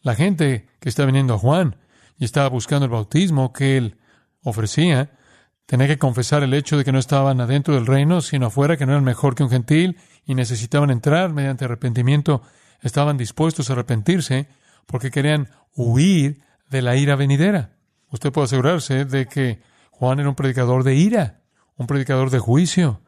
La 0.00 0.14
gente 0.14 0.66
que 0.80 0.88
está 0.88 1.04
viniendo 1.04 1.34
a 1.34 1.38
Juan 1.38 1.76
y 2.16 2.24
estaba 2.24 2.48
buscando 2.48 2.86
el 2.86 2.92
bautismo 2.92 3.52
que 3.52 3.76
él 3.76 3.98
ofrecía, 4.42 5.18
tenía 5.66 5.86
que 5.86 5.98
confesar 5.98 6.42
el 6.42 6.54
hecho 6.54 6.78
de 6.78 6.84
que 6.86 6.92
no 6.92 6.98
estaban 6.98 7.42
adentro 7.42 7.74
del 7.74 7.84
reino, 7.84 8.22
sino 8.22 8.46
afuera, 8.46 8.78
que 8.78 8.86
no 8.86 8.92
eran 8.92 9.04
mejor 9.04 9.34
que 9.34 9.42
un 9.42 9.50
gentil 9.50 9.98
y 10.24 10.34
necesitaban 10.34 10.90
entrar 10.90 11.30
mediante 11.30 11.66
arrepentimiento. 11.66 12.40
Estaban 12.80 13.18
dispuestos 13.18 13.68
a 13.68 13.74
arrepentirse 13.74 14.48
porque 14.86 15.10
querían 15.10 15.50
huir 15.76 16.40
de 16.70 16.80
la 16.80 16.96
ira 16.96 17.16
venidera. 17.16 17.72
Usted 18.08 18.32
puede 18.32 18.46
asegurarse 18.46 19.04
de 19.04 19.26
que 19.26 19.60
Juan 19.90 20.20
era 20.20 20.30
un 20.30 20.34
predicador 20.34 20.84
de 20.84 20.94
ira, 20.94 21.43
un 21.76 21.86
predicador 21.86 22.30
de 22.30 22.38
juicio. 22.38 23.00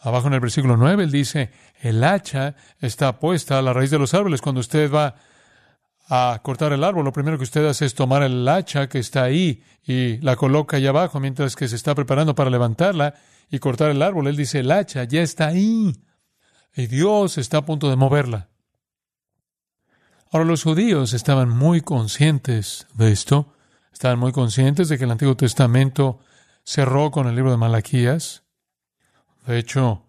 Abajo 0.00 0.26
en 0.26 0.34
el 0.34 0.40
versículo 0.40 0.76
9 0.76 1.04
él 1.04 1.10
dice, 1.10 1.50
el 1.80 2.02
hacha 2.02 2.56
está 2.80 3.18
puesta 3.18 3.58
a 3.58 3.62
la 3.62 3.72
raíz 3.72 3.90
de 3.90 3.98
los 3.98 4.14
árboles. 4.14 4.40
Cuando 4.40 4.60
usted 4.60 4.92
va 4.92 5.14
a 6.08 6.40
cortar 6.42 6.72
el 6.72 6.84
árbol, 6.84 7.04
lo 7.04 7.12
primero 7.12 7.38
que 7.38 7.44
usted 7.44 7.64
hace 7.66 7.86
es 7.86 7.94
tomar 7.94 8.22
el 8.22 8.46
hacha 8.48 8.88
que 8.88 8.98
está 8.98 9.22
ahí 9.22 9.62
y 9.86 10.18
la 10.18 10.36
coloca 10.36 10.76
allá 10.76 10.90
abajo 10.90 11.20
mientras 11.20 11.54
que 11.54 11.68
se 11.68 11.76
está 11.76 11.94
preparando 11.94 12.34
para 12.34 12.50
levantarla 12.50 13.14
y 13.50 13.58
cortar 13.58 13.90
el 13.90 14.02
árbol. 14.02 14.26
Él 14.26 14.36
dice, 14.36 14.60
el 14.60 14.72
hacha 14.72 15.04
ya 15.04 15.22
está 15.22 15.48
ahí 15.48 15.92
y 16.74 16.86
Dios 16.86 17.38
está 17.38 17.58
a 17.58 17.64
punto 17.64 17.88
de 17.88 17.96
moverla. 17.96 18.48
Ahora 20.32 20.46
los 20.46 20.62
judíos 20.62 21.12
estaban 21.12 21.50
muy 21.50 21.82
conscientes 21.82 22.86
de 22.94 23.12
esto, 23.12 23.52
estaban 23.92 24.18
muy 24.18 24.32
conscientes 24.32 24.88
de 24.88 24.96
que 24.96 25.04
el 25.04 25.10
Antiguo 25.10 25.36
Testamento 25.36 26.20
cerró 26.64 27.10
con 27.10 27.26
el 27.26 27.34
libro 27.34 27.50
de 27.50 27.56
Malaquías. 27.56 28.44
De 29.46 29.58
hecho, 29.58 30.06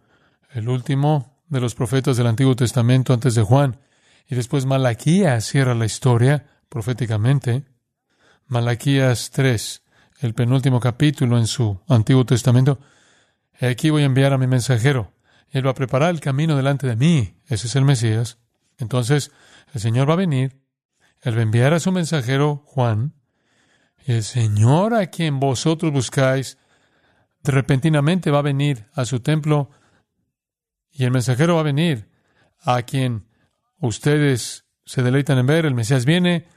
el 0.51 0.69
último 0.69 1.41
de 1.47 1.59
los 1.59 1.75
profetas 1.75 2.17
del 2.17 2.27
Antiguo 2.27 2.55
Testamento 2.55 3.13
antes 3.13 3.35
de 3.35 3.41
Juan 3.41 3.79
y 4.27 4.35
después 4.35 4.65
Malaquías 4.65 5.45
cierra 5.45 5.75
la 5.75 5.85
historia 5.85 6.45
proféticamente. 6.69 7.65
Malaquías 8.47 9.31
3, 9.31 9.83
el 10.21 10.33
penúltimo 10.33 10.79
capítulo 10.79 11.37
en 11.37 11.47
su 11.47 11.79
Antiguo 11.87 12.25
Testamento. 12.25 12.79
Aquí 13.59 13.89
voy 13.89 14.03
a 14.03 14.05
enviar 14.05 14.33
a 14.33 14.37
mi 14.37 14.47
mensajero. 14.47 15.13
Él 15.49 15.65
va 15.65 15.71
a 15.71 15.75
preparar 15.75 16.09
el 16.09 16.19
camino 16.19 16.57
delante 16.57 16.87
de 16.87 16.95
mí. 16.95 17.35
Ese 17.47 17.67
es 17.67 17.75
el 17.75 17.85
Mesías. 17.85 18.39
Entonces, 18.77 19.31
el 19.73 19.81
Señor 19.81 20.09
va 20.09 20.13
a 20.13 20.17
venir. 20.17 20.61
Él 21.21 21.35
va 21.35 21.39
a 21.39 21.43
enviar 21.43 21.73
a 21.73 21.79
su 21.79 21.91
mensajero 21.91 22.63
Juan. 22.65 23.13
El 24.05 24.23
Señor 24.23 24.93
a 24.93 25.07
quien 25.07 25.39
vosotros 25.39 25.91
buscáis, 25.91 26.57
repentinamente 27.43 28.31
va 28.31 28.39
a 28.39 28.43
venir 28.43 28.87
a 28.93 29.05
su 29.05 29.19
templo. 29.19 29.69
Y 30.91 31.03
el 31.05 31.11
mensajero 31.11 31.55
va 31.55 31.61
a 31.61 31.63
venir 31.63 32.09
a 32.61 32.81
quien 32.83 33.25
Ustedes 33.83 34.63
se 34.85 35.03
deleitan 35.03 35.37
en 35.39 35.45
ver, 35.45 35.65
el 35.65 35.73
Mesías 35.75 36.05
viene, 36.05 36.47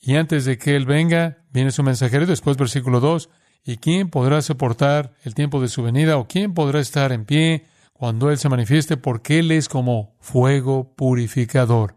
y 0.00 0.14
antes 0.14 0.46
de 0.46 0.56
que 0.56 0.76
Él 0.76 0.86
venga, 0.86 1.44
viene 1.50 1.70
su 1.72 1.82
mensajero, 1.82 2.24
después 2.24 2.56
versículo 2.56 3.00
2, 3.00 3.28
¿y 3.64 3.76
quién 3.76 4.08
podrá 4.08 4.40
soportar 4.40 5.12
el 5.24 5.34
tiempo 5.34 5.60
de 5.60 5.68
su 5.68 5.82
venida? 5.82 6.16
¿O 6.16 6.26
quién 6.26 6.54
podrá 6.54 6.80
estar 6.80 7.12
en 7.12 7.26
pie 7.26 7.66
cuando 7.92 8.30
Él 8.30 8.38
se 8.38 8.48
manifieste? 8.48 8.96
Porque 8.96 9.40
Él 9.40 9.50
es 9.50 9.68
como 9.68 10.16
fuego 10.20 10.96
purificador. 10.96 11.96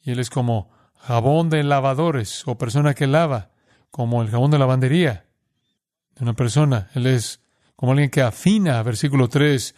Y 0.00 0.12
Él 0.12 0.20
es 0.20 0.30
como 0.30 0.70
jabón 0.98 1.50
de 1.50 1.62
lavadores, 1.62 2.46
o 2.46 2.58
persona 2.58 2.94
que 2.94 3.06
lava, 3.06 3.50
como 3.90 4.22
el 4.22 4.30
jabón 4.30 4.50
de 4.50 4.58
lavandería 4.58 5.26
de 6.14 6.24
una 6.24 6.34
persona. 6.34 6.90
Él 6.94 7.06
es 7.06 7.40
como 7.76 7.92
alguien 7.92 8.10
que 8.10 8.22
afina, 8.22 8.82
versículo 8.82 9.28
3, 9.28 9.74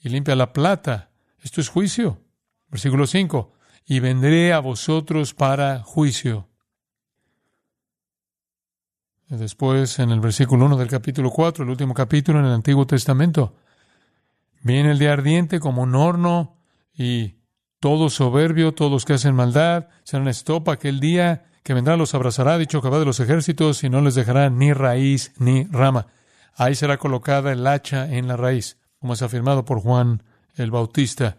y 0.00 0.08
limpia 0.08 0.34
la 0.34 0.52
plata. 0.52 1.10
Esto 1.42 1.60
es 1.60 1.68
juicio. 1.68 2.20
Versículo 2.68 3.06
5. 3.06 3.52
Y 3.86 4.00
vendré 4.00 4.52
a 4.52 4.60
vosotros 4.60 5.34
para 5.34 5.80
juicio. 5.80 6.48
Después, 9.28 9.98
en 9.98 10.10
el 10.10 10.20
versículo 10.20 10.66
1 10.66 10.76
del 10.76 10.88
capítulo 10.88 11.30
4, 11.30 11.64
el 11.64 11.70
último 11.70 11.94
capítulo 11.94 12.38
en 12.40 12.46
el 12.46 12.52
Antiguo 12.52 12.86
Testamento, 12.86 13.56
viene 14.62 14.90
el 14.90 14.98
día 14.98 15.12
ardiente 15.12 15.58
como 15.58 15.82
un 15.82 15.94
horno 15.94 16.58
y 16.94 17.36
todo 17.82 18.08
soberbio, 18.08 18.72
todos 18.72 19.04
que 19.04 19.12
hacen 19.12 19.34
maldad, 19.34 19.88
serán 20.04 20.28
estopa 20.28 20.72
aquel 20.72 21.00
día 21.00 21.44
que 21.62 21.74
vendrá 21.74 21.98
los 21.98 22.14
abrazará, 22.14 22.56
dicho 22.56 22.80
Jehová 22.80 22.98
de 22.98 23.04
los 23.04 23.20
ejércitos, 23.20 23.84
y 23.84 23.90
no 23.90 24.00
les 24.00 24.14
dejará 24.14 24.48
ni 24.48 24.72
raíz 24.72 25.32
ni 25.36 25.64
rama. 25.64 26.06
Ahí 26.56 26.74
será 26.74 26.96
colocada 26.96 27.52
el 27.52 27.66
hacha 27.66 28.10
en 28.10 28.26
la 28.28 28.38
raíz, 28.38 28.78
como 28.98 29.12
es 29.12 29.20
afirmado 29.22 29.66
por 29.66 29.80
Juan 29.80 30.22
el 30.56 30.70
Bautista 30.70 31.36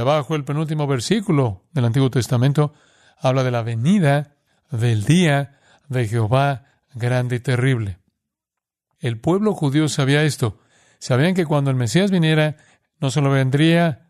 abajo 0.00 0.34
el 0.34 0.44
penúltimo 0.44 0.86
versículo 0.86 1.62
del 1.72 1.84
Antiguo 1.84 2.10
Testamento 2.10 2.72
habla 3.18 3.44
de 3.44 3.50
la 3.50 3.62
venida 3.62 4.36
del 4.70 5.04
día 5.04 5.58
de 5.88 6.08
Jehová 6.08 6.64
grande 6.94 7.36
y 7.36 7.40
terrible. 7.40 7.98
El 9.00 9.18
pueblo 9.18 9.54
judío 9.54 9.88
sabía 9.88 10.22
esto. 10.22 10.58
Sabían 10.98 11.34
que 11.34 11.46
cuando 11.46 11.70
el 11.70 11.76
Mesías 11.76 12.10
viniera, 12.10 12.56
no 13.00 13.10
solo 13.10 13.30
vendría 13.30 14.08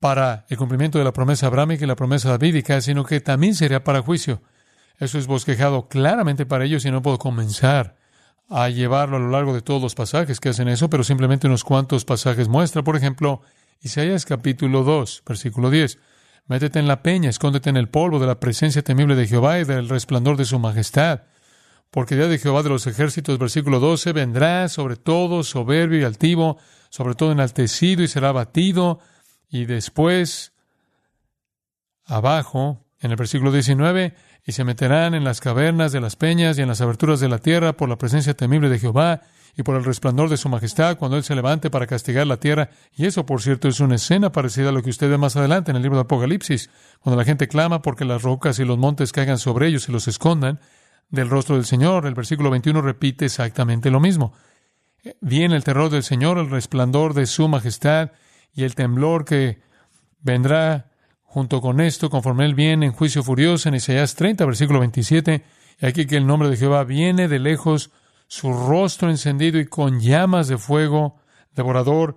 para 0.00 0.46
el 0.48 0.56
cumplimiento 0.56 0.98
de 0.98 1.04
la 1.04 1.12
promesa 1.12 1.46
abrámica 1.46 1.84
y 1.84 1.86
la 1.86 1.94
promesa 1.94 2.30
davídica, 2.30 2.80
sino 2.80 3.04
que 3.04 3.20
también 3.20 3.54
sería 3.54 3.84
para 3.84 4.02
juicio. 4.02 4.42
Eso 4.98 5.18
es 5.18 5.26
bosquejado 5.26 5.88
claramente 5.88 6.46
para 6.46 6.64
ellos 6.64 6.84
y 6.84 6.90
no 6.90 7.02
puedo 7.02 7.18
comenzar 7.18 7.96
a 8.48 8.68
llevarlo 8.70 9.18
a 9.18 9.20
lo 9.20 9.30
largo 9.30 9.54
de 9.54 9.62
todos 9.62 9.80
los 9.80 9.94
pasajes 9.94 10.40
que 10.40 10.48
hacen 10.48 10.68
eso, 10.68 10.90
pero 10.90 11.04
simplemente 11.04 11.46
unos 11.46 11.64
cuantos 11.64 12.04
pasajes 12.04 12.48
muestra. 12.48 12.82
Por 12.82 12.96
ejemplo, 12.96 13.42
Isaías 13.82 14.24
capítulo 14.24 14.82
2, 14.82 15.22
versículo 15.26 15.70
10. 15.70 15.98
Métete 16.46 16.78
en 16.80 16.88
la 16.88 17.02
peña, 17.02 17.30
escóndete 17.30 17.70
en 17.70 17.76
el 17.76 17.88
polvo 17.88 18.18
de 18.18 18.26
la 18.26 18.40
presencia 18.40 18.82
temible 18.82 19.14
de 19.14 19.28
Jehová 19.28 19.60
y 19.60 19.64
del 19.64 19.88
resplandor 19.88 20.36
de 20.36 20.46
su 20.46 20.58
majestad. 20.58 21.22
Porque 21.90 22.16
día 22.16 22.26
de 22.26 22.38
Jehová 22.38 22.62
de 22.62 22.70
los 22.70 22.86
ejércitos, 22.86 23.38
versículo 23.38 23.80
12, 23.80 24.12
vendrá 24.12 24.68
sobre 24.68 24.96
todo 24.96 25.44
soberbio 25.44 26.00
y 26.00 26.04
altivo, 26.04 26.58
sobre 26.88 27.14
todo 27.14 27.32
enaltecido 27.32 28.02
y 28.02 28.08
será 28.08 28.30
abatido. 28.30 29.00
Y 29.50 29.66
después, 29.66 30.52
abajo, 32.06 32.78
en 33.00 33.10
el 33.10 33.16
versículo 33.16 33.52
19, 33.52 34.14
y 34.46 34.52
se 34.52 34.64
meterán 34.64 35.14
en 35.14 35.24
las 35.24 35.40
cavernas 35.40 35.92
de 35.92 36.00
las 36.00 36.16
peñas 36.16 36.58
y 36.58 36.62
en 36.62 36.68
las 36.68 36.80
aberturas 36.80 37.20
de 37.20 37.28
la 37.28 37.38
tierra 37.38 37.76
por 37.76 37.88
la 37.88 37.98
presencia 37.98 38.34
temible 38.34 38.68
de 38.68 38.78
Jehová 38.78 39.22
y 39.56 39.62
por 39.62 39.76
el 39.76 39.84
resplandor 39.84 40.28
de 40.28 40.36
su 40.36 40.48
majestad 40.48 40.96
cuando 40.96 41.16
Él 41.16 41.24
se 41.24 41.34
levante 41.34 41.70
para 41.70 41.86
castigar 41.86 42.26
la 42.26 42.38
tierra. 42.38 42.70
Y 42.94 43.06
eso, 43.06 43.26
por 43.26 43.42
cierto, 43.42 43.68
es 43.68 43.80
una 43.80 43.96
escena 43.96 44.32
parecida 44.32 44.70
a 44.70 44.72
lo 44.72 44.82
que 44.82 44.90
usted 44.90 45.10
ve 45.10 45.18
más 45.18 45.36
adelante 45.36 45.70
en 45.70 45.76
el 45.76 45.82
libro 45.82 45.98
de 45.98 46.02
Apocalipsis, 46.02 46.70
cuando 47.00 47.18
la 47.18 47.24
gente 47.24 47.48
clama 47.48 47.82
porque 47.82 48.04
las 48.04 48.22
rocas 48.22 48.58
y 48.58 48.64
los 48.64 48.78
montes 48.78 49.12
caigan 49.12 49.38
sobre 49.38 49.66
ellos 49.66 49.88
y 49.88 49.92
los 49.92 50.08
escondan 50.08 50.60
del 51.10 51.28
rostro 51.28 51.56
del 51.56 51.64
Señor. 51.64 52.06
El 52.06 52.14
versículo 52.14 52.50
21 52.50 52.80
repite 52.80 53.26
exactamente 53.26 53.90
lo 53.90 54.00
mismo. 54.00 54.32
Viene 55.20 55.56
el 55.56 55.64
terror 55.64 55.90
del 55.90 56.02
Señor, 56.02 56.38
el 56.38 56.50
resplandor 56.50 57.14
de 57.14 57.26
su 57.26 57.48
majestad 57.48 58.10
y 58.52 58.64
el 58.64 58.74
temblor 58.74 59.24
que 59.24 59.60
vendrá 60.20 60.90
junto 61.22 61.60
con 61.60 61.80
esto, 61.80 62.10
conforme 62.10 62.44
Él 62.44 62.54
viene 62.54 62.86
en 62.86 62.92
juicio 62.92 63.22
furioso 63.22 63.68
en 63.68 63.76
Isaías 63.76 64.14
30, 64.14 64.44
versículo 64.44 64.80
27. 64.80 65.44
Y 65.80 65.86
aquí 65.86 66.06
que 66.06 66.16
el 66.16 66.26
nombre 66.26 66.50
de 66.50 66.56
Jehová 66.56 66.84
viene 66.84 67.28
de 67.28 67.38
lejos 67.38 67.90
su 68.26 68.52
rostro 68.52 69.10
encendido 69.10 69.58
y 69.58 69.66
con 69.66 70.00
llamas 70.00 70.48
de 70.48 70.58
fuego 70.58 71.20
devorador, 71.54 72.16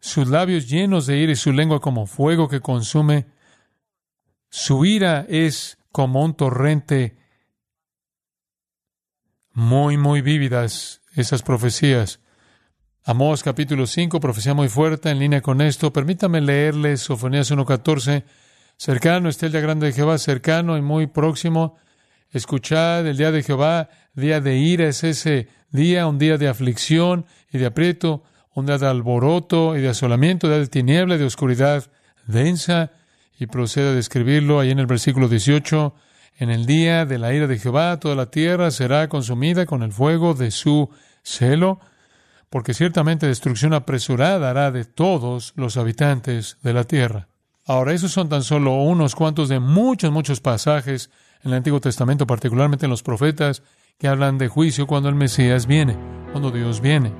sus 0.00 0.28
labios 0.28 0.68
llenos 0.68 1.06
de 1.06 1.18
ira 1.18 1.32
y 1.32 1.36
su 1.36 1.52
lengua 1.52 1.80
como 1.80 2.06
fuego 2.06 2.48
que 2.48 2.60
consume. 2.60 3.26
Su 4.48 4.84
ira 4.84 5.26
es 5.28 5.78
como 5.92 6.24
un 6.24 6.34
torrente. 6.34 7.18
Muy, 9.52 9.96
muy 9.96 10.22
vívidas 10.22 11.02
esas 11.14 11.42
profecías. 11.42 12.19
Amós 13.04 13.42
capítulo 13.42 13.86
5, 13.86 14.20
profecía 14.20 14.52
muy 14.52 14.68
fuerte 14.68 15.08
en 15.08 15.18
línea 15.18 15.40
con 15.40 15.62
esto. 15.62 15.90
Permítame 15.90 16.42
leerles 16.42 17.00
Sofonías 17.00 17.50
1.14. 17.50 18.24
Cercano 18.76 19.30
está 19.30 19.46
el 19.46 19.52
día 19.52 19.62
grande 19.62 19.86
de 19.86 19.94
Jehová, 19.94 20.18
cercano 20.18 20.76
y 20.76 20.82
muy 20.82 21.06
próximo. 21.06 21.78
Escuchad 22.30 23.06
el 23.06 23.16
día 23.16 23.32
de 23.32 23.42
Jehová, 23.42 23.88
día 24.12 24.42
de 24.42 24.58
ira 24.58 24.86
es 24.86 25.02
ese 25.02 25.48
día, 25.70 26.06
un 26.06 26.18
día 26.18 26.36
de 26.36 26.46
aflicción 26.46 27.24
y 27.50 27.56
de 27.56 27.64
aprieto, 27.64 28.22
un 28.54 28.66
día 28.66 28.76
de 28.76 28.86
alboroto 28.86 29.78
y 29.78 29.80
de 29.80 29.88
asolamiento, 29.88 30.48
día 30.48 30.58
de 30.58 30.66
tiniebla 30.66 31.14
y 31.14 31.18
de 31.18 31.24
oscuridad 31.24 31.90
densa. 32.26 32.92
Y 33.38 33.46
procede 33.46 33.88
a 33.88 33.94
describirlo 33.94 34.60
ahí 34.60 34.72
en 34.72 34.78
el 34.78 34.86
versículo 34.86 35.26
18. 35.26 35.94
En 36.36 36.50
el 36.50 36.66
día 36.66 37.06
de 37.06 37.16
la 37.16 37.32
ira 37.32 37.46
de 37.46 37.58
Jehová, 37.58 37.98
toda 37.98 38.14
la 38.14 38.30
tierra 38.30 38.70
será 38.70 39.08
consumida 39.08 39.64
con 39.64 39.82
el 39.82 39.90
fuego 39.90 40.34
de 40.34 40.50
su 40.50 40.90
celo. 41.22 41.80
Porque 42.50 42.74
ciertamente 42.74 43.26
destrucción 43.26 43.72
apresurada 43.72 44.50
hará 44.50 44.70
de 44.72 44.84
todos 44.84 45.52
los 45.56 45.76
habitantes 45.76 46.58
de 46.62 46.74
la 46.74 46.84
tierra. 46.84 47.28
Ahora, 47.64 47.92
esos 47.92 48.10
son 48.10 48.28
tan 48.28 48.42
solo 48.42 48.74
unos 48.82 49.14
cuantos 49.14 49.48
de 49.48 49.60
muchos, 49.60 50.10
muchos 50.10 50.40
pasajes 50.40 51.10
en 51.44 51.52
el 51.52 51.58
Antiguo 51.58 51.80
Testamento, 51.80 52.26
particularmente 52.26 52.86
en 52.86 52.90
los 52.90 53.04
profetas, 53.04 53.62
que 53.98 54.08
hablan 54.08 54.38
de 54.38 54.48
juicio 54.48 54.86
cuando 54.86 55.08
el 55.08 55.14
Mesías 55.14 55.66
viene, 55.66 55.96
cuando 56.32 56.50
Dios 56.50 56.80
viene. 56.80 57.12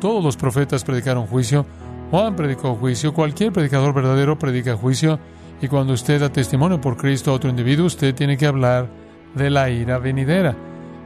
Todos 0.00 0.24
los 0.24 0.36
profetas 0.36 0.82
predicaron 0.82 1.26
juicio, 1.26 1.64
Juan 2.10 2.34
predicó 2.34 2.74
juicio, 2.74 3.14
cualquier 3.14 3.52
predicador 3.52 3.94
verdadero 3.94 4.36
predica 4.36 4.76
juicio, 4.76 5.20
y 5.62 5.68
cuando 5.68 5.92
usted 5.92 6.20
da 6.20 6.32
testimonio 6.32 6.80
por 6.80 6.96
Cristo 6.96 7.30
a 7.30 7.34
otro 7.34 7.50
individuo, 7.50 7.86
usted 7.86 8.14
tiene 8.14 8.36
que 8.36 8.46
hablar 8.46 8.88
de 9.34 9.50
la 9.50 9.70
ira 9.70 9.98
venidera. 9.98 10.56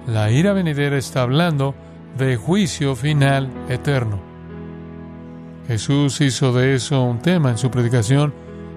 La 0.06 0.30
ira 0.30 0.54
venidera 0.54 0.96
está 0.96 1.22
hablando 1.22 1.74
de 2.18 2.36
juicio 2.36 2.94
final 2.94 3.50
eterno. 3.68 4.20
Jesús 5.66 6.20
hizo 6.20 6.52
de 6.52 6.74
eso 6.74 7.02
un 7.02 7.20
tema 7.20 7.50
en 7.50 7.58
su 7.58 7.70
predicación. 7.70 8.34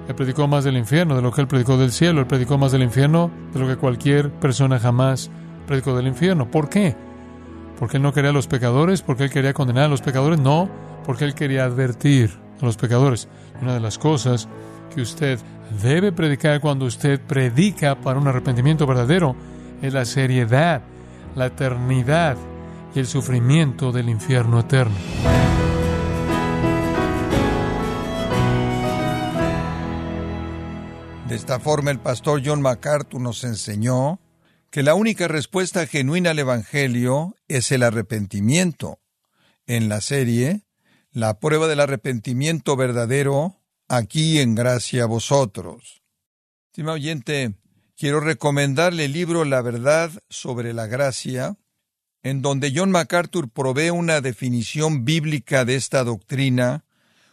Él 0.08 0.16
predicó 0.16 0.48
más 0.48 0.64
del 0.64 0.78
infierno 0.78 1.16
de 1.16 1.22
lo 1.22 1.32
que 1.32 1.42
él 1.42 1.48
predicó 1.48 1.78
del 1.78 1.92
cielo. 1.92 2.22
Él 2.22 2.28
predicó 2.28 2.58
más 2.58 2.72
del 2.72 2.84
infierno 2.84 3.30
de 3.54 3.60
lo 3.60 3.68
que 3.68 3.76
cualquier 3.76 4.32
persona 4.32 4.80
jamás 4.80 5.30
predicó 5.68 5.96
del 5.96 6.08
infierno. 6.08 6.50
¿Por 6.50 6.70
qué? 6.70 6.96
¿Porque 7.78 7.98
él 7.98 8.04
no 8.04 8.14
quería 8.14 8.30
a 8.30 8.34
los 8.34 8.48
pecadores? 8.48 9.02
¿Porque 9.02 9.26
él 9.26 9.30
quería 9.30 9.54
condenar 9.54 9.84
a 9.86 9.90
los 9.90 10.02
pecadores? 10.02 10.40
No, 10.40 10.70
porque 11.06 11.26
él 11.26 11.36
quería 11.36 11.66
advertir 11.66 12.32
a 12.62 12.66
los 12.66 12.78
pecadores. 12.78 13.28
Una 13.62 13.74
de 13.74 13.80
las 13.82 13.98
cosas 13.98 14.48
que 14.96 15.02
usted 15.02 15.40
debe 15.84 16.14
predicar 16.14 16.62
cuando 16.62 16.86
usted 16.86 17.20
predica 17.20 17.96
para 17.96 18.20
un 18.20 18.28
arrepentimiento 18.28 18.88
verdadero 18.88 19.36
es 19.82 19.94
la 19.94 20.06
seriedad, 20.06 20.82
la 21.36 21.48
eternidad 21.48 22.38
el 22.98 23.08
sufrimiento 23.08 23.92
del 23.92 24.10
infierno 24.10 24.60
eterno. 24.60 24.96
De 31.28 31.36
esta 31.36 31.60
forma 31.60 31.92
el 31.92 32.00
pastor 32.00 32.42
John 32.44 32.62
MacArthur 32.62 33.22
nos 33.22 33.44
enseñó 33.44 34.20
que 34.72 34.82
la 34.82 34.96
única 34.96 35.28
respuesta 35.28 35.86
genuina 35.86 36.32
al 36.32 36.40
Evangelio 36.40 37.36
es 37.48 37.72
el 37.72 37.84
arrepentimiento. 37.84 39.00
En 39.66 39.90
la 39.90 40.02
serie, 40.02 40.66
la 41.12 41.40
prueba 41.40 41.68
del 41.68 41.82
arrepentimiento 41.82 42.76
verdadero, 42.76 43.60
aquí 43.88 44.40
en 44.40 44.56
gracia 44.56 45.04
a 45.04 45.08
vosotros. 45.08 46.02
Estimado 46.68 46.96
oyente, 46.96 47.56
quiero 47.98 48.20
recomendarle 48.20 49.06
el 49.06 49.14
libro 49.14 49.46
La 49.46 49.62
verdad 49.62 50.12
sobre 50.30 50.74
la 50.74 50.88
gracia, 50.88 51.58
en 52.24 52.42
donde 52.42 52.72
John 52.76 52.92
MacArthur 52.92 53.50
provee 53.50 53.90
una 53.90 54.22
definición 54.22 55.06
bíblica 55.06 55.66
de 55.66 55.76
esta 55.76 56.04
doctrina 56.04 56.86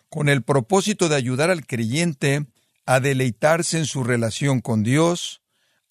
con 0.09 0.29
el 0.29 0.43
propósito 0.43 1.09
de 1.09 1.17
ayudar 1.17 1.51
al 1.51 1.67
creyente 1.67 2.47
a 2.87 3.01
deleitarse 3.01 3.79
en 3.79 3.87
su 3.87 4.05
relación 4.05 4.61
con 4.61 4.83
Dios, 4.83 5.43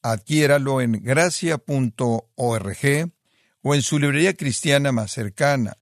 adquiéralo 0.01 0.81
en 0.81 1.03
gracia.org 1.03 2.31
o 3.61 3.75
en 3.75 3.81
su 3.81 3.99
librería 3.99 4.35
cristiana 4.35 4.91
más 4.91 5.11
cercana. 5.11 5.77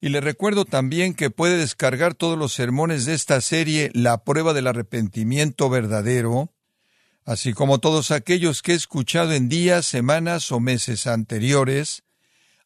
Y 0.00 0.08
le 0.08 0.20
recuerdo 0.20 0.64
también 0.64 1.14
que 1.14 1.30
puede 1.30 1.56
descargar 1.56 2.14
todos 2.14 2.36
los 2.36 2.52
sermones 2.52 3.06
de 3.06 3.14
esta 3.14 3.40
serie 3.40 3.90
La 3.94 4.24
prueba 4.24 4.52
del 4.52 4.66
arrepentimiento 4.66 5.70
verdadero, 5.70 6.52
así 7.24 7.52
como 7.52 7.78
todos 7.78 8.10
aquellos 8.10 8.62
que 8.62 8.72
he 8.72 8.74
escuchado 8.74 9.32
en 9.32 9.48
días, 9.48 9.86
semanas 9.86 10.50
o 10.50 10.58
meses 10.58 11.06
anteriores, 11.06 12.02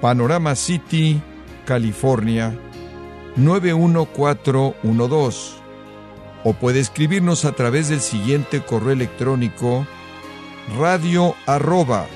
Panorama 0.00 0.54
City, 0.54 1.20
California 1.66 2.56
91412 3.36 5.58
o 6.44 6.54
puede 6.54 6.80
escribirnos 6.80 7.44
a 7.44 7.52
través 7.52 7.88
del 7.88 8.00
siguiente 8.00 8.60
correo 8.60 8.92
electrónico 8.92 9.86
radio 10.78 11.34
arroba 11.46 12.06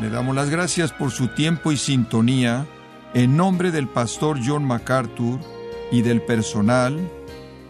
Le 0.00 0.10
damos 0.10 0.34
las 0.34 0.50
gracias 0.50 0.92
por 0.92 1.10
su 1.10 1.28
tiempo 1.28 1.72
y 1.72 1.76
sintonía. 1.76 2.66
En 3.14 3.36
nombre 3.36 3.70
del 3.70 3.88
pastor 3.88 4.38
John 4.44 4.64
MacArthur 4.64 5.38
y 5.90 6.02
del 6.02 6.22
personal 6.22 7.10